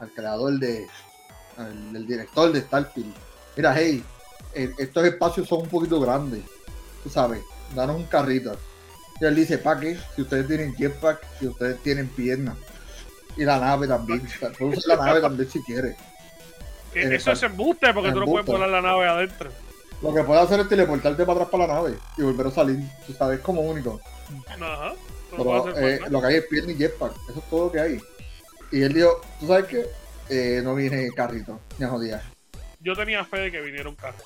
[0.01, 0.87] al creador de,
[1.57, 3.15] al, el director de Starfield,
[3.57, 4.05] mira, hey,
[4.55, 6.43] eh, estos espacios son un poquito grandes,
[7.03, 7.43] tú sabes,
[7.75, 8.57] danos un carrito.
[9.21, 9.99] Y él dice, ¿para qué?
[10.15, 12.57] Si ustedes tienen jetpack, si ustedes tienen piernas.
[13.37, 14.23] Y la nave también.
[14.59, 15.97] Puedes usar la nave también si quieres.
[16.95, 19.51] Eh, eso es embuste porque tú no puedes poner la nave adentro.
[20.01, 22.79] Lo que puedes hacer es teleportarte para atrás para la nave y volver a salir.
[23.07, 24.01] Tú sabes, como único.
[24.47, 24.93] Ajá.
[25.37, 27.13] Pero eh, lo que hay es pierna y jetpack.
[27.29, 28.01] Eso es todo lo que hay.
[28.71, 29.87] Y él dijo, ¿tú sabes qué?
[30.29, 31.61] Eh, no viene carrito.
[31.79, 32.23] Me jodía.
[32.81, 34.19] Yo tenía fe de que viniera un carro.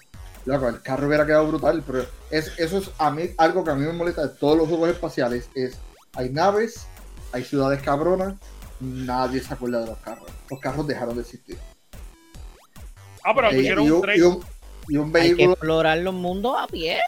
[0.45, 3.75] Loco, el carro hubiera quedado brutal, pero es, eso es a mí algo que a
[3.75, 5.49] mí me molesta de todos los juegos espaciales.
[5.55, 5.77] Es,
[6.15, 6.87] hay naves,
[7.33, 8.35] hay ciudades cabronas,
[8.81, 10.29] nadie se acuerda de los carros.
[10.51, 11.59] Los carros dejaron de existir.
[13.25, 14.19] Ah, pero Eh, pusieron y, un tren.
[14.19, 14.45] y un-
[14.89, 16.99] y un Hay que vehículo explorar los mundos a pie.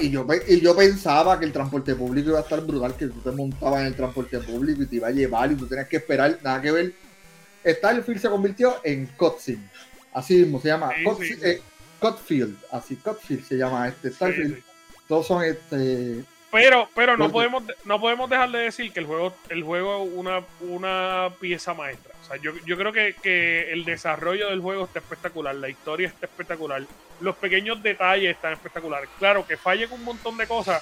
[0.00, 3.20] Y yo, y yo pensaba que el transporte público iba a estar brutal, que tú
[3.20, 5.96] te montabas en el transporte público y te iba a llevar y tú tenías que
[5.98, 6.92] esperar, nada que ver.
[7.64, 9.68] Starfield se convirtió en Cutscene.
[10.12, 10.90] Así mismo se llama.
[10.96, 11.40] Sí, Cutscene- sí, sí.
[11.44, 11.62] eh,
[12.04, 12.56] Cutfield.
[12.70, 14.56] Así, Cutfield se llama este Starfield.
[14.56, 14.98] Sí, sí.
[15.08, 16.24] Todos son este.
[16.50, 20.10] Pero, pero no podemos, no podemos dejar de decir que el juego, el juego es
[20.14, 22.14] una, una pieza maestra.
[22.22, 26.06] O sea, yo, yo creo que, que el desarrollo del juego está espectacular, la historia
[26.06, 26.84] está espectacular,
[27.20, 29.10] los pequeños detalles están espectaculares.
[29.18, 30.80] Claro, que falle con un montón de cosas,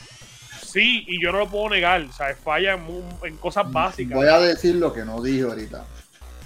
[0.62, 2.02] sí, y yo no lo puedo negar.
[2.02, 2.78] O sea, falla
[3.22, 4.14] en, cosas básicas.
[4.14, 5.86] Voy a decir lo que no dije ahorita.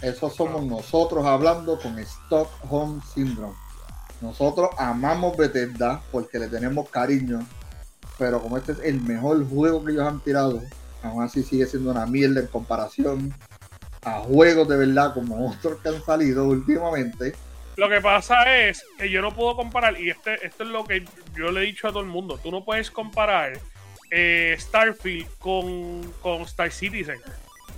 [0.03, 3.66] Eso somos nosotros hablando con Stockholm Syndrome.
[4.21, 7.47] Nosotros amamos Bethesda porque le tenemos cariño,
[8.19, 10.63] pero como este es el mejor juego que ellos han tirado,
[11.03, 13.35] aún así sigue siendo una mierda en comparación
[14.05, 17.35] a juegos de verdad como otros que han salido últimamente.
[17.77, 21.05] Lo que pasa es que yo no puedo comparar, y este, esto es lo que
[21.37, 23.59] yo le he dicho a todo el mundo, tú no puedes comparar
[24.11, 27.19] eh, Starfield con, con Star Citizen.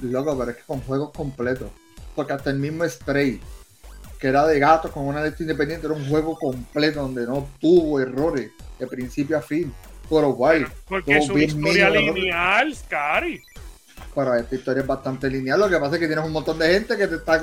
[0.03, 1.71] Loco, pero es que con juegos completos.
[2.15, 3.41] Porque hasta el mismo Stray,
[4.19, 8.01] que era de gatos con una letra independiente, era un juego completo donde no tuvo
[8.01, 9.73] errores de principio a fin.
[10.11, 13.43] Pero guay, Porque es una historia lineal, Scary.
[14.15, 15.61] pero esta historia es bastante lineal.
[15.61, 17.41] Lo que pasa es que tienes un montón de gente que te está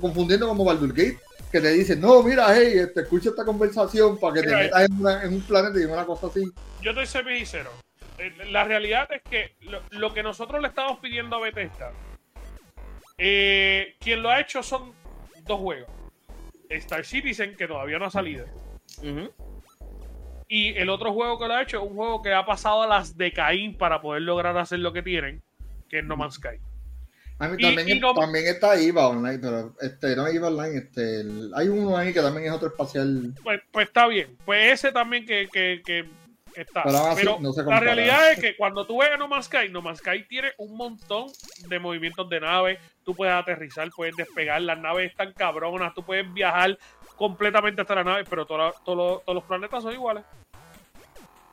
[0.00, 1.18] confundiendo como Baldur Gate,
[1.50, 4.82] que te dice, no, mira, hey, este, escucha esta conversación para que te Mira, metas
[4.84, 6.44] en, una- en un planeta y en una cosa así.
[6.82, 7.70] Yo te soy sincero.
[8.18, 11.92] Eh, La realidad es que lo, lo que nosotros le estamos pidiendo a Bethesda,
[13.18, 14.92] eh, quien lo ha hecho son
[15.46, 15.88] dos juegos.
[16.76, 18.46] Star Citizen, que todavía no ha salido.
[19.02, 19.30] Ujú.
[20.48, 22.86] Y el otro juego que lo ha hecho es un juego que ha pasado a
[22.86, 25.42] las de Caín para poder lograr hacer lo que tienen,
[25.88, 26.58] que es No Man's Sky.
[27.38, 30.78] A mí Y- también, y no- también está IVA Online, pero este, no IVA Online,
[30.78, 33.32] este, el- hay uno ahí que también es otro espacial.
[33.42, 34.36] Pues, pues está bien.
[34.44, 36.04] Pues ese también que, que- que
[36.56, 36.82] está.
[36.84, 39.28] Pero aún así, Pero no se la realidad es que cuando tú ves a No
[39.28, 41.26] Man's Sky, No Man's Sky tiene un montón
[41.68, 42.78] de movimientos de nave.
[43.04, 44.60] Tú puedes aterrizar, puedes despegar.
[44.62, 45.94] Las naves están cabronas.
[45.94, 46.78] Tú puedes viajar
[47.16, 50.24] completamente hasta la nave, pero todos los- todos los planetas son iguales.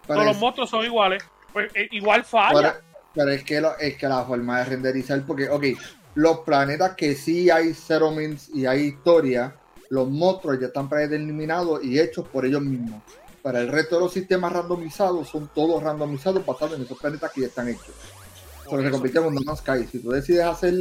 [0.07, 1.23] Pero todos es- los monstruos son iguales.
[1.53, 2.81] Pues eh, igual Pero, falla.
[3.13, 5.65] pero es, que lo- es que la forma de renderizar, porque, ok,
[6.15, 9.55] los planetas que sí hay settlements y hay historia,
[9.89, 13.01] los monstruos ya están predeterminados y hechos por ellos mismos.
[13.41, 17.41] Para el resto de los sistemas randomizados, son todos randomizados basados en esos planetas que
[17.41, 17.93] ya están hechos.
[18.65, 18.91] Por se eso.
[18.91, 19.87] convierte en No Man's Sky.
[19.91, 20.73] Si tú decides hacer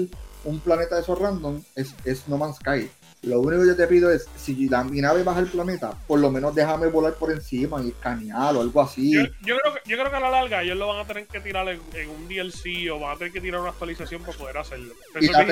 [0.44, 2.90] un planeta de esos random, es, es No Man's Sky.
[3.22, 6.20] Lo único que yo te pido es, si la, mi nave baja al planeta, por
[6.20, 9.12] lo menos déjame volar por encima y escanear o algo así.
[9.12, 11.26] Yo, yo creo que, yo creo que a la larga ellos lo van a tener
[11.26, 14.38] que tirar en, en un DLC o van a tener que tirar una actualización para
[14.38, 14.94] poder hacerlo.
[15.20, 15.44] Y la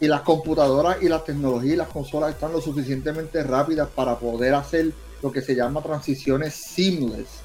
[0.00, 4.54] y las computadoras y las tecnologías y las consolas están lo suficientemente rápidas para poder
[4.54, 4.92] hacer
[5.22, 7.40] lo que se llama transiciones seamless.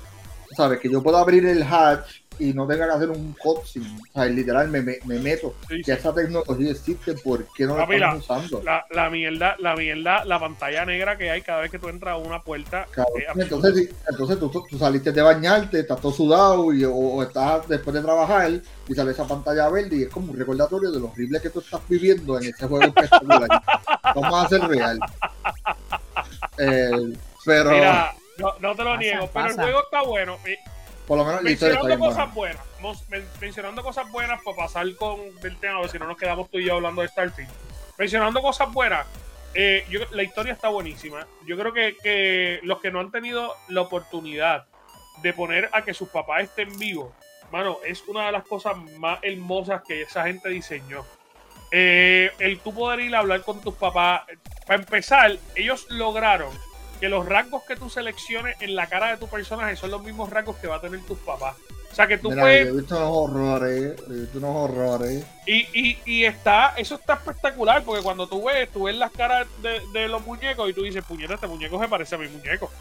[0.56, 0.80] ¿Sabes?
[0.82, 3.86] Que yo pueda abrir el hatch y no tenga que hacer un cutscene.
[4.10, 5.56] O sea, literal, me, me, me meto.
[5.70, 5.92] Sí, Que sí.
[5.92, 8.62] esa tecnología existe, ¿por qué no la Papi, la- estamos usando?
[8.66, 12.16] La, la mierda, la mierda, la pantalla negra que hay cada vez que tú entras
[12.16, 12.86] a una puerta.
[12.92, 13.42] Es absurdo.
[13.44, 17.24] entonces, sí, entonces tú, tú- tú saliste de bañarte, estás todo sudado y, o, o
[17.24, 18.52] estás después de trabajar
[18.90, 21.62] y sale esa pantalla verde y es como un recordatorio de lo horrible que tú
[21.62, 23.48] estás viviendo en ese juego espectacular.
[24.16, 25.00] Vamos a ser real.
[26.58, 27.14] Eh,
[27.46, 30.38] pero Mira, no, no te lo Pasa, niego, pero el juego está bueno.
[30.46, 30.56] Y
[31.08, 32.60] por lo menos la historia está mencionando cosas buena.
[32.82, 33.10] buenas,
[33.42, 36.60] mencionando cosas buenas para pasar con del tema, a ver si no nos quedamos tú
[36.60, 37.50] y yo hablando de Starfield.
[37.98, 39.06] Mencionando cosas buenas,
[39.54, 41.28] eh, yo- la historia está buenísima.
[41.46, 44.66] Yo creo que, que los que no han tenido la oportunidad
[45.22, 47.12] de poner a que sus papás estén vivos,
[47.52, 51.06] mano, es una de las cosas más hermosas que esa gente diseñó.
[51.74, 54.24] eh, el tú poder ir a hablar con tus papás.
[54.68, 56.50] Para empezar, ellos lograron
[57.02, 60.30] que los rasgos que tú selecciones en la cara de tu personaje son los mismos
[60.30, 61.58] rasgos que va a tener tus papás.
[61.92, 62.68] O sea que tú Mira, puedes.
[62.68, 65.26] yo he visto unos horrores, he visto unos horrores.
[65.46, 69.48] Y, y, y está, eso está espectacular, porque cuando tú ves, tú ves las caras
[69.62, 72.72] de, de los muñecos y tú dices, puñeta, este muñeco se parece a mi muñeco.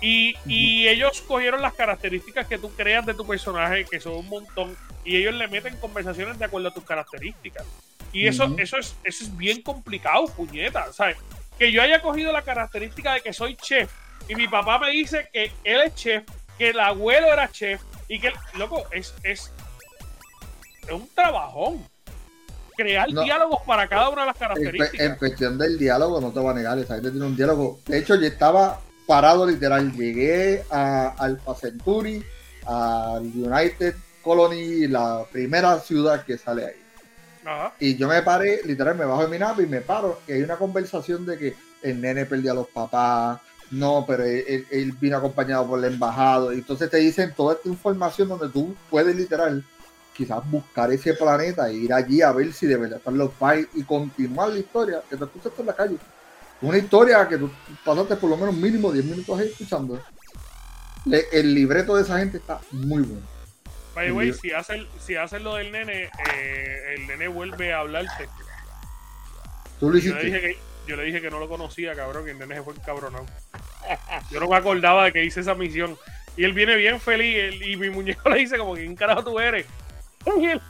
[0.00, 4.28] Y, y ellos cogieron las características que tú creas de tu personaje, que son un
[4.28, 7.66] montón, y ellos le meten conversaciones de acuerdo a tus características.
[8.12, 10.90] Y eso, eso, es, eso es bien complicado, puñeta.
[10.92, 11.16] ¿sabes?
[11.58, 13.90] Que yo haya cogido la característica de que soy chef,
[14.28, 16.24] y mi papá me dice que él es chef,
[16.58, 19.50] que el abuelo era chef, y que, loco, es, es,
[20.86, 21.84] es un trabajón.
[22.76, 23.22] Crear No.
[23.22, 25.06] diálogos para cada una de las características.
[25.06, 27.80] en cuestión del diálogo, no te voy a negar, esa gente tiene un diálogo.
[27.86, 29.92] De hecho, yo estaba parado literal.
[29.92, 32.22] Llegué a Alpha Centauri,
[32.66, 36.74] al United Colony, la primera ciudad que sale ahí.
[37.78, 40.20] Y yo me paré, literal, me bajo de mi nave y me paro.
[40.26, 43.40] Y hay una conversación de que el nene perdió a los papás.
[43.70, 46.52] No, pero él, vino acompañado por el embajado.
[46.52, 49.64] Entonces te dicen toda esta información donde tú puedes literal
[50.16, 53.66] quizás buscar ese planeta e ir allí a ver si de verdad están los pais
[53.74, 55.98] y continuar la historia que te escuchaste en la calle.
[56.62, 57.50] Una historia que tú
[57.84, 60.00] pasaste por lo menos mínimo 10 minutos ahí escuchando.
[61.32, 63.35] El libreto de esa gente está muy bueno.
[63.96, 67.78] By the way, si hacen, si hacen lo del nene, eh, el nene vuelve a
[67.80, 68.28] hablarte.
[69.80, 72.30] Tú lo Yo le, dije que, yo le dije que no lo conocía, cabrón, y
[72.32, 73.24] el nene se fue encabronado.
[74.30, 75.96] Yo no me acordaba de que hice esa misión.
[76.36, 79.40] Y él viene bien feliz, él- y mi muñeco le dice como, ¿quién carajo tú
[79.40, 79.64] eres?
[80.38, 80.60] Y él,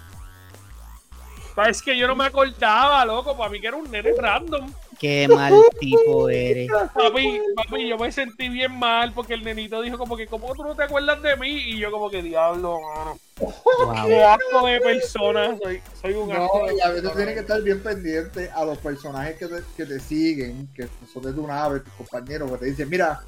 [1.57, 4.72] "Pa, Es que yo no me acordaba, loco, para mí que era un nene random.
[4.99, 6.70] Qué mal tipo eres.
[6.94, 10.62] Papi, papi, yo me sentí bien mal porque el nenito dijo como que, ¿cómo tú
[10.64, 11.49] no te acuerdas de mí?
[11.51, 13.18] Y yo como que, diablo, mano.
[13.38, 14.07] Wow.
[14.07, 17.62] Qué asco de persona, soy, soy un No, asco y a veces tienes que estar
[17.62, 21.80] bien pendiente a los personajes que te, que te siguen, que son de tu nave,
[21.80, 23.20] tus compañeros, que te dicen, mira,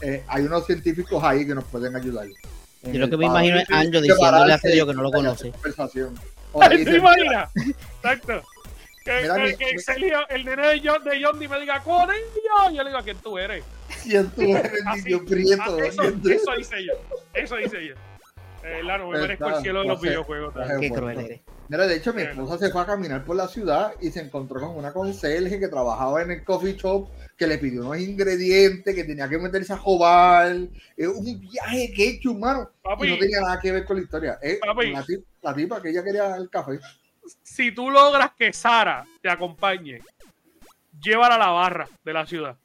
[0.00, 2.26] eh, hay unos científicos ahí que nos pueden ayudar.
[2.82, 5.50] Yo lo que me imagino es Anjo diciéndole a Sergio que no lo conoce.
[5.50, 6.14] conversación.
[6.52, 7.50] O le ¿Te dicen, imaginas?
[7.96, 8.42] Exacto.
[9.10, 11.80] Que, Mira, que- mi- que mi- Sergio, el nene de John, de John me diga,
[11.82, 12.70] ¡Corillo!
[12.72, 13.64] Yo le digo, ¿a quién tú eres?
[14.04, 15.78] ¿Quién tú eres, Así, niño prieto?
[15.78, 16.92] Eso, eso hice yo.
[17.34, 17.94] Eso hice yo.
[18.62, 20.54] Eh, la no me merezco el cielo de los videojuegos.
[20.80, 21.40] Qué cruel eres.
[21.68, 24.60] Mira, de hecho, mi esposa se fue a caminar por la ciudad y se encontró
[24.60, 29.04] con una conserje que trabajaba en el coffee shop que le pidió unos ingredientes que
[29.04, 30.52] tenía que meterse a jobar.
[30.96, 32.70] Es un viaje que he hecho, humano.
[33.00, 34.38] Y no tenía nada que ver con la historia.
[34.42, 34.58] Es
[35.42, 36.78] la tipa que ella quería el café.
[37.42, 40.00] Si tú logras que Sara te acompañe,
[41.00, 42.56] llévala a la barra de la ciudad.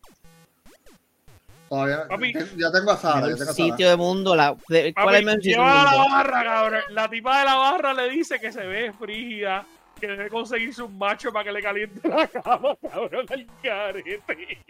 [1.70, 2.32] Todavía Papi.
[2.34, 3.22] te- ya tengo a Sara.
[3.22, 3.70] ya El tengo a Sara.
[3.70, 6.82] sitio de mundo, la, de- ¿cuál es el sitio llévala a la barra, cabrón.
[6.90, 9.66] La tipa de la barra le dice que se ve frígida,
[10.00, 14.64] que debe conseguirse un macho para que le caliente la cama, cabrón, al carete.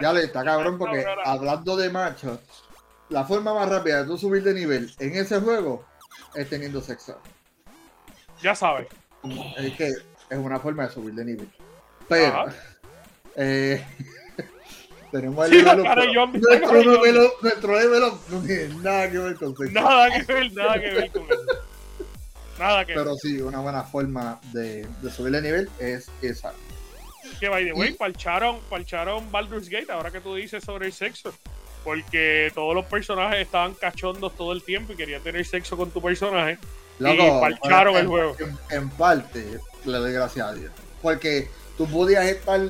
[0.00, 2.38] Ya le está cabrón porque hablando de machos,
[3.08, 5.86] la forma más rápida de tú subir de nivel en ese juego
[6.34, 7.18] es teniendo sexo.
[8.42, 8.88] Ya sabes.
[9.58, 11.48] Es que es una forma de subir de nivel.
[12.08, 12.46] Pero
[13.36, 13.84] eh,
[15.12, 16.32] tenemos el Sí, nuestro cara de John.
[16.32, 19.72] level up- nuestro level up no tiene nada que ver con sexo.
[19.72, 21.36] Nada que ver, nada que ver con eso.
[22.58, 23.04] Nada que ver.
[23.04, 26.52] Pero sí, una buena forma de, de subir de nivel es esa.
[27.40, 30.92] Que by the way, Y- parcharon, parcharon Baldur's Gate, ahora que tú dices sobre el
[30.92, 31.32] sexo.
[31.84, 36.00] Porque todos los personajes estaban cachondos todo el tiempo y querían tener sexo con tu
[36.00, 36.58] personaje.
[37.02, 38.36] Loco, parcharon en- el juego.
[38.38, 40.72] En, en parte, le doy gracias a Dios.
[41.00, 42.60] Porque tú podías estar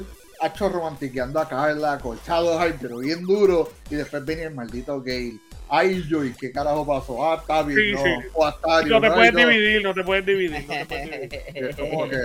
[0.41, 5.41] hacho romantiqueando a Carla, colchado ay, pero bien duro, y después venía el maldito gay.
[5.69, 7.25] Ay, yo, ¿y qué carajo pasó?
[7.33, 8.03] Ah, está bien, Sí, no.
[8.03, 8.29] sí.
[8.35, 9.39] O Astario, No te ay, puedes no.
[9.49, 10.61] dividir, no te puedes dividir.
[10.67, 11.43] No te puedes dividir.
[11.71, 12.19] Es como que,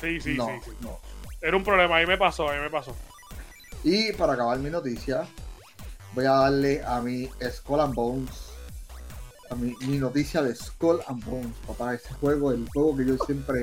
[0.00, 0.98] Sí, sí, no, sí, no.
[1.40, 2.96] Era un problema, a mí me pasó, a mí me pasó.
[3.84, 5.26] Y para acabar mi noticia,
[6.14, 8.30] voy a darle a mi Skull and Bones.
[9.50, 11.94] A mi, mi noticia de Skull and Bones, papá.
[11.94, 13.60] Ese juego, el juego que yo siempre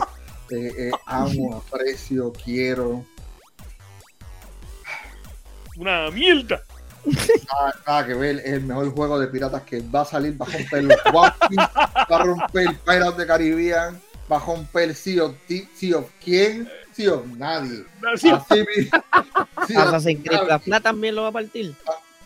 [0.52, 3.04] eh, eh, amo, aprecio, quiero.
[5.78, 6.62] Una mierda.
[7.06, 10.40] Nada, nada que ver, es el mejor juego de piratas que va a salir.
[10.40, 14.00] Va a romper los va a romper Pirates de Caribbean,
[14.32, 17.84] va a romper Sea of, Thi- sea of quién, Sea of nadie.
[18.18, 21.74] Sí, Así Assassin's Creed Black Flag también lo va a partir.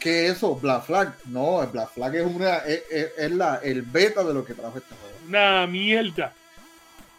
[0.05, 0.55] ¿Qué es eso?
[0.55, 1.15] Black Flag.
[1.25, 4.53] No, el Black Flag es una es, es- es la, el beta de lo que
[4.53, 5.15] trajo este juego.
[5.27, 6.31] Una mierda.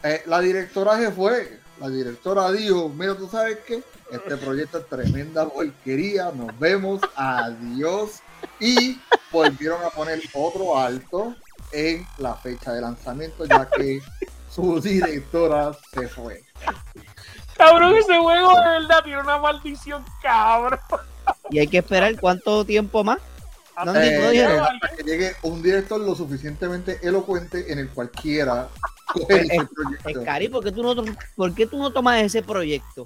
[0.04, 1.58] Eh, la directora se fue.
[1.80, 3.82] La directora dijo, mira, tú sabes qué,
[4.12, 8.20] este proyecto es tremenda porquería, nos vemos, adiós.
[8.60, 9.00] Y
[9.32, 11.34] volvieron a poner otro alto
[11.72, 14.00] en la fecha de lanzamiento, ya que
[14.48, 16.44] su directora se fue.
[17.56, 20.78] Cabrón, ese juego de verdad tiene una maldición, cabrón.
[21.50, 23.18] Y hay que esperar cuánto tiempo más.
[23.84, 24.60] No, Hasta ni- Eh, no dijeron.
[24.60, 28.68] hasta que llegue un director lo suficientemente elocuente en el cual quiera
[29.12, 30.24] coger Es- ese Es proyecto.
[30.24, 31.04] Cari, ¿por qué tú no,
[31.36, 33.04] por qué tú no tomas ese proyecto?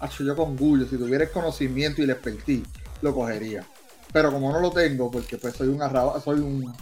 [0.00, 2.66] Hacho, yo con orgullo, si tuviera el conocimiento y la expertise,
[3.02, 3.64] lo cogería.
[4.12, 6.72] Pero como no lo tengo, porque pues soy un arraba, soy un, un,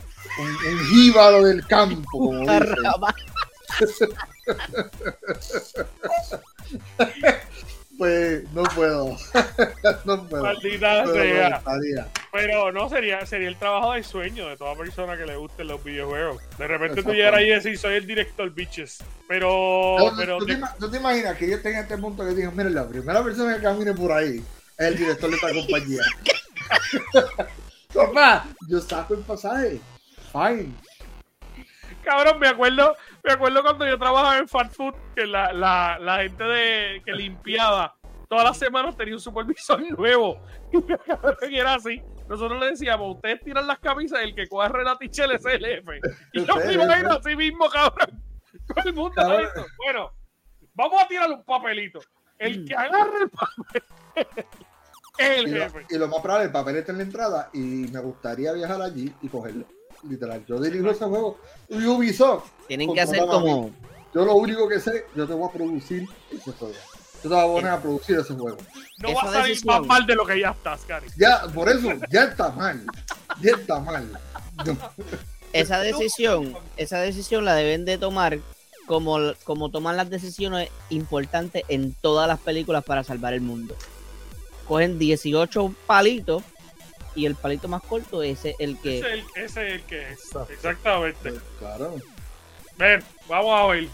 [0.48, 3.14] un jíbaro del campo, como Arraba-
[7.98, 9.16] pues no puedo.
[10.04, 10.42] no puedo.
[10.44, 11.62] Maldita sea.
[12.32, 15.82] Pero no, sería, sería el trabajo de sueño de toda persona que le gusten los
[15.82, 16.40] videojuegos.
[16.56, 18.98] De repente tú llegas ahí y decís, soy el director, bitches.
[19.28, 22.56] Pero, ¿Tú- pero ¿tú, te, tú imaginas que yo esté en este punto que digan,
[22.56, 24.42] mira, la primera persona que camine por ahí
[24.78, 26.02] es el director de esta compañía?
[27.94, 29.80] Papá, yo saco el pasaje.
[30.32, 30.72] Fine.
[32.08, 36.18] Cabrón, me acuerdo, me acuerdo cuando yo trabajaba en fast food, que la, la, la
[36.22, 37.94] gente de, que limpiaba
[38.28, 40.40] todas las semanas tenía un supervisor nuevo.
[40.72, 42.02] Y me acuerdo que era así.
[42.28, 46.00] Nosotros le decíamos, ustedes tiran las camisas, el que corre la tichel es el jefe.
[46.32, 47.18] Y yo me imagino sí.
[47.20, 48.22] así mismo, cabrón.
[48.66, 49.66] Todo el mundo listo.
[49.84, 50.12] Bueno,
[50.74, 52.00] vamos a tirar un papelito.
[52.38, 53.82] El que agarre el papel
[55.18, 55.86] es el Y lo, jefe.
[55.90, 59.12] y lo más probable, el papel está en la entrada y me gustaría viajar allí
[59.20, 59.66] y cogerlo.
[60.02, 61.38] Literal, yo dirijo ese juego.
[61.68, 63.70] Y Ubisoft, Tienen que hacer como.
[64.14, 66.74] yo lo único que sé, yo te voy a producir ese juego.
[67.22, 68.58] Yo te voy a poner a producir ese juego.
[68.98, 69.80] No esa va a salir decisión.
[69.80, 71.08] más mal de lo que ya estás, Cari.
[71.16, 72.84] Ya, por eso, ya está mal.
[73.40, 74.08] Ya está mal.
[74.64, 74.76] No.
[75.52, 78.38] Esa decisión, esa decisión la deben de tomar
[78.86, 83.74] como, como toman las decisiones importantes en todas las películas para salvar el mundo.
[84.66, 86.42] Cogen 18 palitos
[87.18, 90.12] y el palito más corto es el que Ese es el, ese es el que
[90.12, 90.20] es.
[90.50, 91.30] Exactamente.
[91.30, 91.96] Pues, claro.
[92.76, 93.88] Ven, vamos a ver.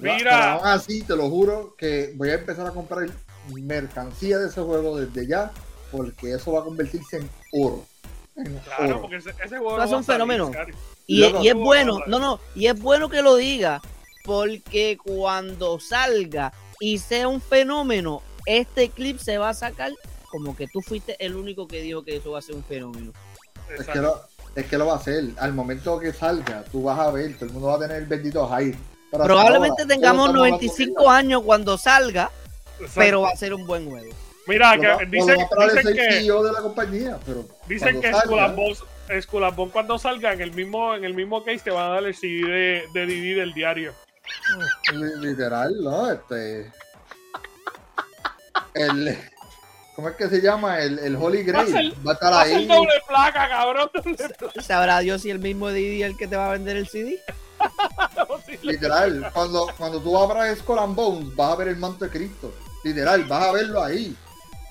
[0.00, 3.10] Pero Mira, aún así, te lo juro que voy a empezar a comprar
[3.48, 5.50] mercancía de ese juego desde ya,
[5.90, 7.84] porque eso va a convertirse en oro.
[8.36, 9.00] En claro, oro.
[9.02, 10.52] porque ese, ese juego es va a un fenómeno.
[11.06, 13.82] Y, y es bueno, no, no, y es bueno que lo diga,
[14.24, 19.92] porque cuando salga y sea un fenómeno, este clip se va a sacar
[20.30, 23.12] como que tú fuiste el único que dijo que eso va a ser un fenómeno.
[23.78, 24.20] Es que, lo,
[24.54, 25.24] es que lo va a hacer.
[25.38, 28.06] Al momento que salga, tú vas a ver, todo el mundo va a tener el
[28.06, 28.76] bendito hype.
[29.10, 32.30] Probablemente ahora, tengamos todos estamos 95 años cuando salga,
[32.78, 32.92] Exacto.
[32.96, 34.12] pero va a ser un buen juego.
[34.46, 35.36] Mira, que dicen,
[35.74, 38.82] dicen que, CEO de la compañía, pero dicen que Bones
[39.72, 42.48] cuando salga en el mismo, en el mismo case te van a dar el CD
[42.48, 43.92] de, de DVD del diario.
[44.92, 46.10] li- literal, ¿no?
[46.10, 46.72] Este.
[48.74, 49.18] El.
[50.00, 50.80] ¿Cómo es que se llama?
[50.80, 51.92] El, el Holy Va a Grail.
[51.92, 52.66] ser- Va a estar Va a ser ahí.
[52.66, 53.90] doble placa, cabrón.
[53.94, 56.78] doble placa, ¿Sabrá Dios si el mismo Didi es el que te va a vender
[56.78, 57.18] el CD?
[58.62, 62.50] Literal, cuando, cuando tú abras Skull and Bones, vas a ver el manto de Cristo.
[62.82, 64.16] Literal, vas a verlo ahí.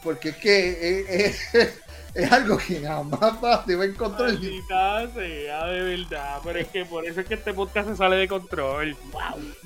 [0.04, 1.82] Porque es que es, es-
[2.16, 4.30] es algo que jamás te va a encontrar.
[4.32, 6.40] Maldita sea, de verdad.
[6.44, 8.98] Pero es que por eso es que este podcast se sale de control.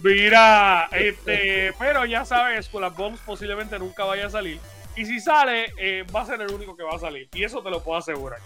[0.03, 4.59] Mira, este, pero ya sabes, Skull and Bones posiblemente nunca vaya a salir.
[4.95, 7.27] Y si sale, eh, va a ser el único que va a salir.
[7.33, 8.39] Y eso te lo puedo asegurar.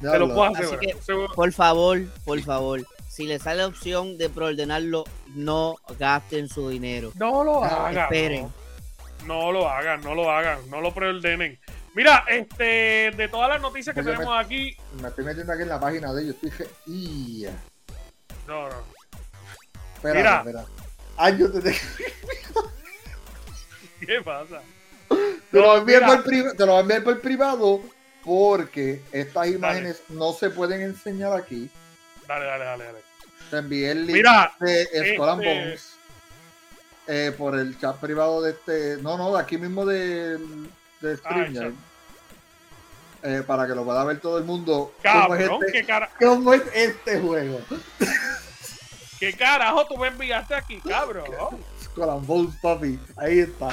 [0.00, 0.80] Ya Te lo lo- puedo Así asegurar.
[0.80, 0.96] que-
[1.34, 7.12] Por favor, por favor, si le sale la opción de preordenarlo, no gasten su dinero.
[7.14, 8.04] No lo Ah, hagan.
[8.04, 8.52] esperen.
[9.24, 11.58] No, no lo hagan, no lo hagan, no lo preordenen.
[11.94, 14.76] Mira, este, de todas las noticias que Oye, tenemos aquí.
[15.00, 16.36] Me estoy metiendo aquí en la página de ellos.
[16.42, 17.52] Dije, "Ia".
[18.46, 18.74] No, no.
[19.94, 20.38] Espera, Mira.
[20.38, 20.64] espera.
[21.16, 21.72] Ay, yo te, te,
[24.06, 24.60] ¿Qué pasa?
[25.08, 26.06] Te lo mira.
[26.06, 27.80] por te lo por privado
[28.24, 31.70] porque estas imágenes no se pueden enseñar aquí.
[32.26, 32.98] Dale, dale, dale, dale.
[33.50, 35.90] Te envié el link Mira, de Skull este- Bones
[37.06, 38.96] eh, por el chat privado de este.
[39.02, 40.38] No, no, de aquí mismo de,
[41.00, 41.72] de StreamYard.
[41.72, 41.74] chat.
[43.26, 44.94] Eh, para que lo pueda ver todo el mundo.
[45.02, 47.60] ¿Cómo es, Cabrón, este, ¿qué, cara- cómo es este juego?
[49.20, 51.26] ¿qué carajo tú me enviaste aquí, cabrón?
[51.82, 52.98] Skull and Bones, papi.
[53.16, 53.68] Ahí está.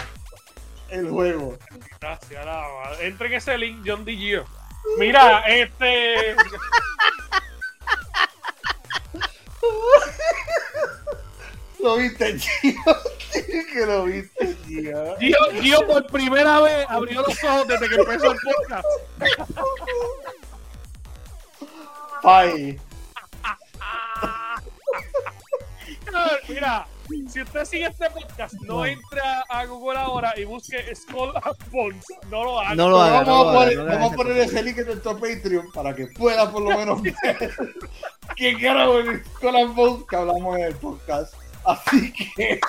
[0.91, 1.57] El juego.
[1.99, 3.07] Gracias, la madre.
[3.07, 4.45] Entre en ese link, John DiGio.
[4.97, 6.35] Mira, este.
[11.79, 12.73] Lo viste, Gio.
[13.31, 15.17] Que lo viste, Gio.
[15.17, 18.85] Gio, Gio por primera vez abrió los ojos desde que empezó el podcast.
[22.23, 22.79] Ay.
[26.49, 26.85] Mira,
[27.29, 32.05] si usted sigue este podcast, no entra a Google ahora y busque Skull and Bones.
[32.29, 32.75] No lo haga.
[32.75, 34.63] No lo haga, vamos no lo a haga, poner, no haga vamos a poner ese
[34.63, 37.15] link en nuestro Patreon para que pueda por lo menos ver
[38.35, 41.33] qué carajo es Skull and Bones que hablamos en el podcast.
[41.65, 42.59] Así que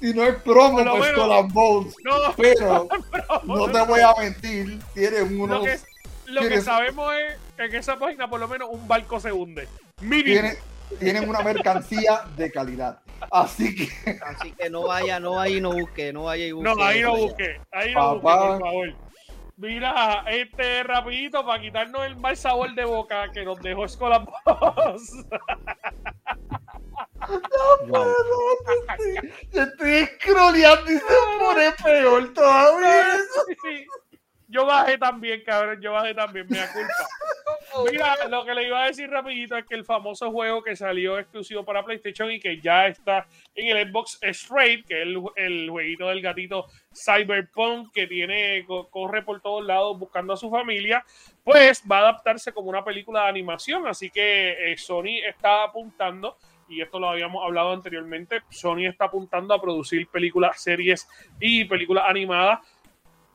[0.00, 2.88] Y no es promo pues menos- Skull and Bones, No, pero
[3.44, 5.78] no te voy a mentir, tienen Lo unos, que,
[6.26, 9.68] lo que sabemos es que en esa página por lo menos un barco se hunde.
[10.00, 10.24] Mínimo.
[10.24, 10.56] tienen,
[10.98, 12.98] tienen una mercancía de calidad.
[13.30, 16.74] Así que Así que no vaya, no vaya y no busque, no vaya y busque.
[16.74, 17.60] No, ahí no busque.
[17.72, 18.48] Ahí no busque, Papá.
[18.48, 18.94] por favor.
[19.58, 25.12] Mira, este rapidito para quitarnos el mal sabor de boca que nos dejó Escola Boss.
[27.88, 28.14] Wow.
[29.52, 33.16] estoy scrolleando y se pone peor todavía.
[33.48, 33.86] Sí, sí.
[34.48, 35.80] Yo bajé también, cabrón.
[35.80, 36.92] Yo bajé también, me da culpa.
[37.84, 41.18] Mira, lo que le iba a decir rapidito es que el famoso juego que salió
[41.18, 45.70] exclusivo para PlayStation y que ya está en el Xbox Straight, que es el, el
[45.70, 51.04] jueguito del gatito Cyberpunk que tiene co- corre por todos lados buscando a su familia,
[51.44, 53.86] pues va a adaptarse como una película de animación.
[53.86, 56.36] Así que eh, Sony está apuntando
[56.68, 61.08] y esto lo habíamos hablado anteriormente, Sony está apuntando a producir películas, series
[61.38, 62.58] y películas animadas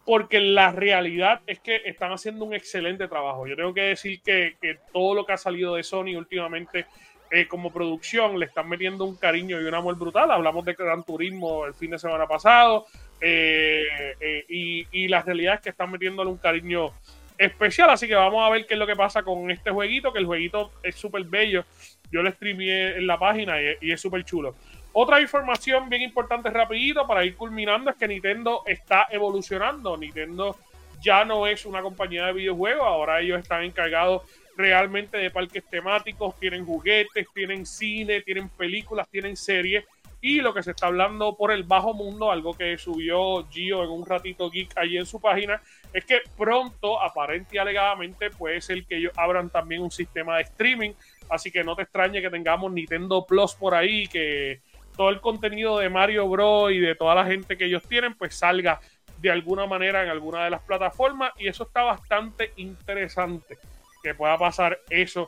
[0.06, 3.48] porque la realidad es que están haciendo un excelente trabajo.
[3.48, 4.56] Yo tengo que decir que,
[4.92, 6.86] todo lo que ha salido de Sony últimamente
[7.30, 10.32] eh, como producción le están metiendo un cariño y un amor brutal.
[10.32, 12.88] Hablamos de Gran Turismo el fin de semana pasado
[13.22, 13.84] eh,
[14.20, 16.90] eh, y, y la realidad es que están metiéndole un cariño
[17.38, 17.90] especial.
[17.92, 20.26] Así que vamos a ver qué es lo que pasa con este jueguito, que el
[20.26, 21.64] jueguito es súper bello.
[22.12, 24.56] Yo lo streameé en la página y, y es súper chulo.
[24.94, 29.96] Otra información bien importante rapidito para ir culminando es que Nintendo está evolucionando.
[29.96, 30.58] Nintendo
[31.02, 34.24] ya no es una compañía de videojuegos, ahora ellos están encargados
[34.58, 39.86] realmente de parques temáticos, tienen juguetes, tienen cine, tienen películas, tienen series
[40.22, 43.90] y lo que se está hablando por el bajo mundo, algo que subió Gio en
[43.90, 45.60] un ratito geek allí en su página,
[45.92, 50.44] es que pronto, aparente y alegadamente, puede ser que ellos abran también un sistema de
[50.44, 50.92] streaming,
[51.30, 54.62] así que no te extrañe que tengamos Nintendo Plus por ahí, que
[54.96, 56.72] todo el contenido de Mario Bros.
[56.72, 58.80] y de toda la gente que ellos tienen, pues salga
[59.18, 61.32] de alguna manera en alguna de las plataformas.
[61.38, 63.58] Y eso está bastante interesante
[64.04, 65.28] que pueda pasar eso.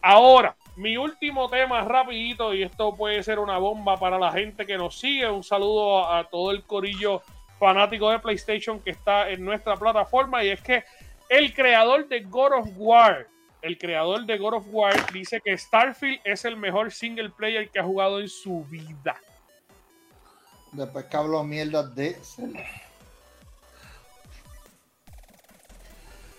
[0.00, 4.76] Ahora, mi último tema rapidito, y esto puede ser una bomba para la gente que
[4.76, 5.28] nos sigue.
[5.30, 7.22] Un saludo a, a todo el corillo
[7.58, 10.44] fanático de PlayStation que está en nuestra plataforma.
[10.44, 10.84] Y es que
[11.28, 13.28] el creador de God of War,
[13.64, 17.78] el creador de God of War, dice que Starfield es el mejor single player que
[17.78, 19.18] ha jugado en su vida.
[20.70, 22.62] Después que hablo mierda de Zelda.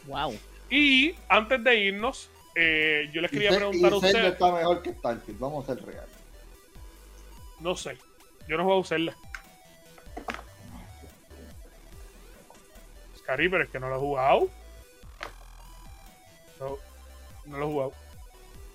[0.06, 0.38] Wow.
[0.70, 4.34] Y antes de irnos, eh, yo les quería preguntar a y ustedes.
[4.34, 6.16] está mejor que Starfield, vamos a ser reales.
[7.60, 7.98] No sé.
[8.48, 9.18] Yo no juego a usarla.
[13.18, 14.48] Scary, pero es que no lo he jugado.
[16.60, 16.78] No,
[17.46, 17.94] no lo he jugado.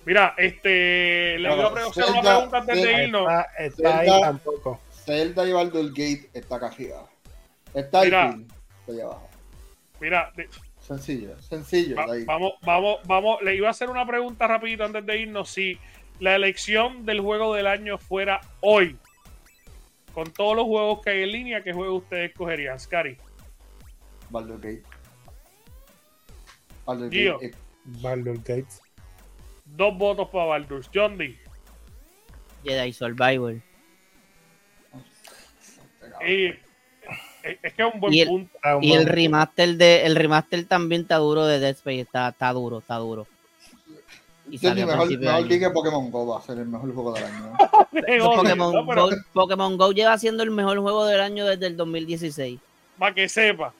[0.05, 1.37] Mira, este.
[1.39, 3.21] Le voy a preguntar una Zelda- pregunta antes de Zelda- irnos.
[3.21, 4.79] Está, está ahí Zelda- tampoco.
[5.05, 7.05] Zelda y Baldur's Gate está cajeada.
[7.75, 9.29] Starfield está allá abajo.
[9.99, 10.49] Mira, de-
[10.79, 11.95] Sencillo, sencillo.
[11.95, 12.23] va- ahí.
[12.25, 13.41] vamos, vamos, vamos.
[13.43, 15.49] Le iba a hacer una pregunta rapidito antes de irnos.
[15.49, 15.77] Si
[16.19, 18.97] la elección del juego del año fuera hoy,
[20.13, 22.79] con todos los juegos que hay en línea, ¿qué juego ustedes escogerían?
[22.79, 23.15] Scary.
[24.29, 24.83] Baldur's Gate.
[26.85, 27.39] Baldur's Gio.
[27.39, 27.55] Gate.
[27.85, 28.81] Baldur's Gates.
[29.65, 30.89] Dos votos para Baldur's.
[30.93, 31.37] John D.
[32.63, 33.55] Jedi Survivor.
[36.21, 36.59] Eh,
[37.43, 38.51] eh, es que es un buen Y el- punto.
[38.55, 42.29] Está un Y el remaster de el remaster también está duro de Dead Space, está,
[42.29, 43.25] está duro, está duro.
[44.49, 47.23] Y mi a mejor, mejor que Pokémon Go va a ser el mejor juego del
[47.23, 47.53] año.
[48.35, 51.77] Pokémon, No, pero Go, Pokémon Go lleva siendo el mejor juego del año desde el
[51.77, 52.59] 2016.
[52.99, 53.73] para que sepa.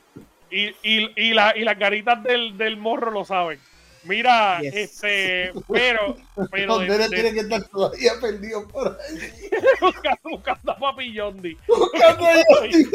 [0.49, 3.59] Y, y, y, la, y las caritas del, del morro lo saben.
[4.03, 4.73] Mira, Yes.
[4.75, 6.17] este, pero,
[6.51, 9.49] pero Los de- de- tienen que estar todavía perdidos por ahí.
[9.81, 11.57] buscando, buscando a papi Yondi.
[11.67, 12.85] Buscando a porque-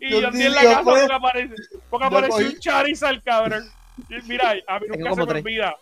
[0.00, 1.54] Y Yo Yondi en la casa pues, porque aparece,
[1.90, 3.68] porque apareció cogí- un Charizard, cabrón.
[4.08, 5.42] Y Mira, a mí nunca se me tres.
[5.42, 5.76] olvida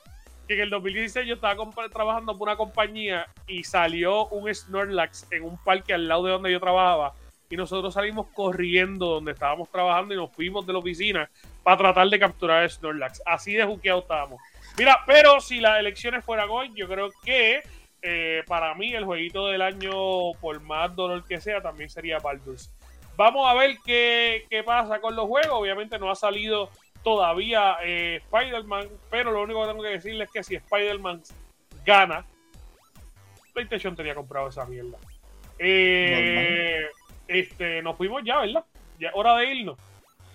[0.48, 1.56] que en el 2016 yo estaba
[1.92, 6.52] trabajando por una compañía y salió un Snorlax en un parque al lado de donde
[6.52, 7.14] yo trabajaba
[7.48, 11.30] y nosotros salimos corriendo donde estábamos trabajando y nos fuimos de la oficina
[11.62, 13.22] para tratar de capturar a Snorlax.
[13.24, 14.40] Así de juqueado estábamos.
[14.78, 17.62] Mira, pero si las elecciones fueran hoy, yo creo que
[18.02, 22.72] eh, para mí el jueguito del año, por más dolor que sea, también sería Baldur's.
[23.16, 25.52] Vamos a ver qué, qué pasa con los juegos.
[25.52, 26.70] Obviamente no ha salido
[27.02, 31.22] todavía eh, Spider-Man, pero lo único que tengo que decirles es que si Spider-Man
[31.84, 32.26] gana,
[33.54, 34.98] PlayStation tenía comprado esa mierda.
[35.58, 36.84] Eh,
[37.28, 38.64] este, nos fuimos ya, ¿verdad?
[38.98, 39.78] Ya hora de irnos.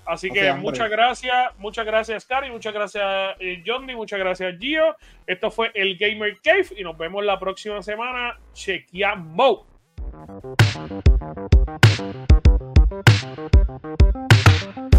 [0.06, 4.96] Así que muchas gracias, muchas gracias Cari, muchas gracias eh, Johnny, muchas gracias Gio.
[5.28, 8.40] Esto fue el Gamer Cave y nos vemos la próxima semana.
[8.54, 9.72] Chequeamos.
[14.62, 14.91] Thank.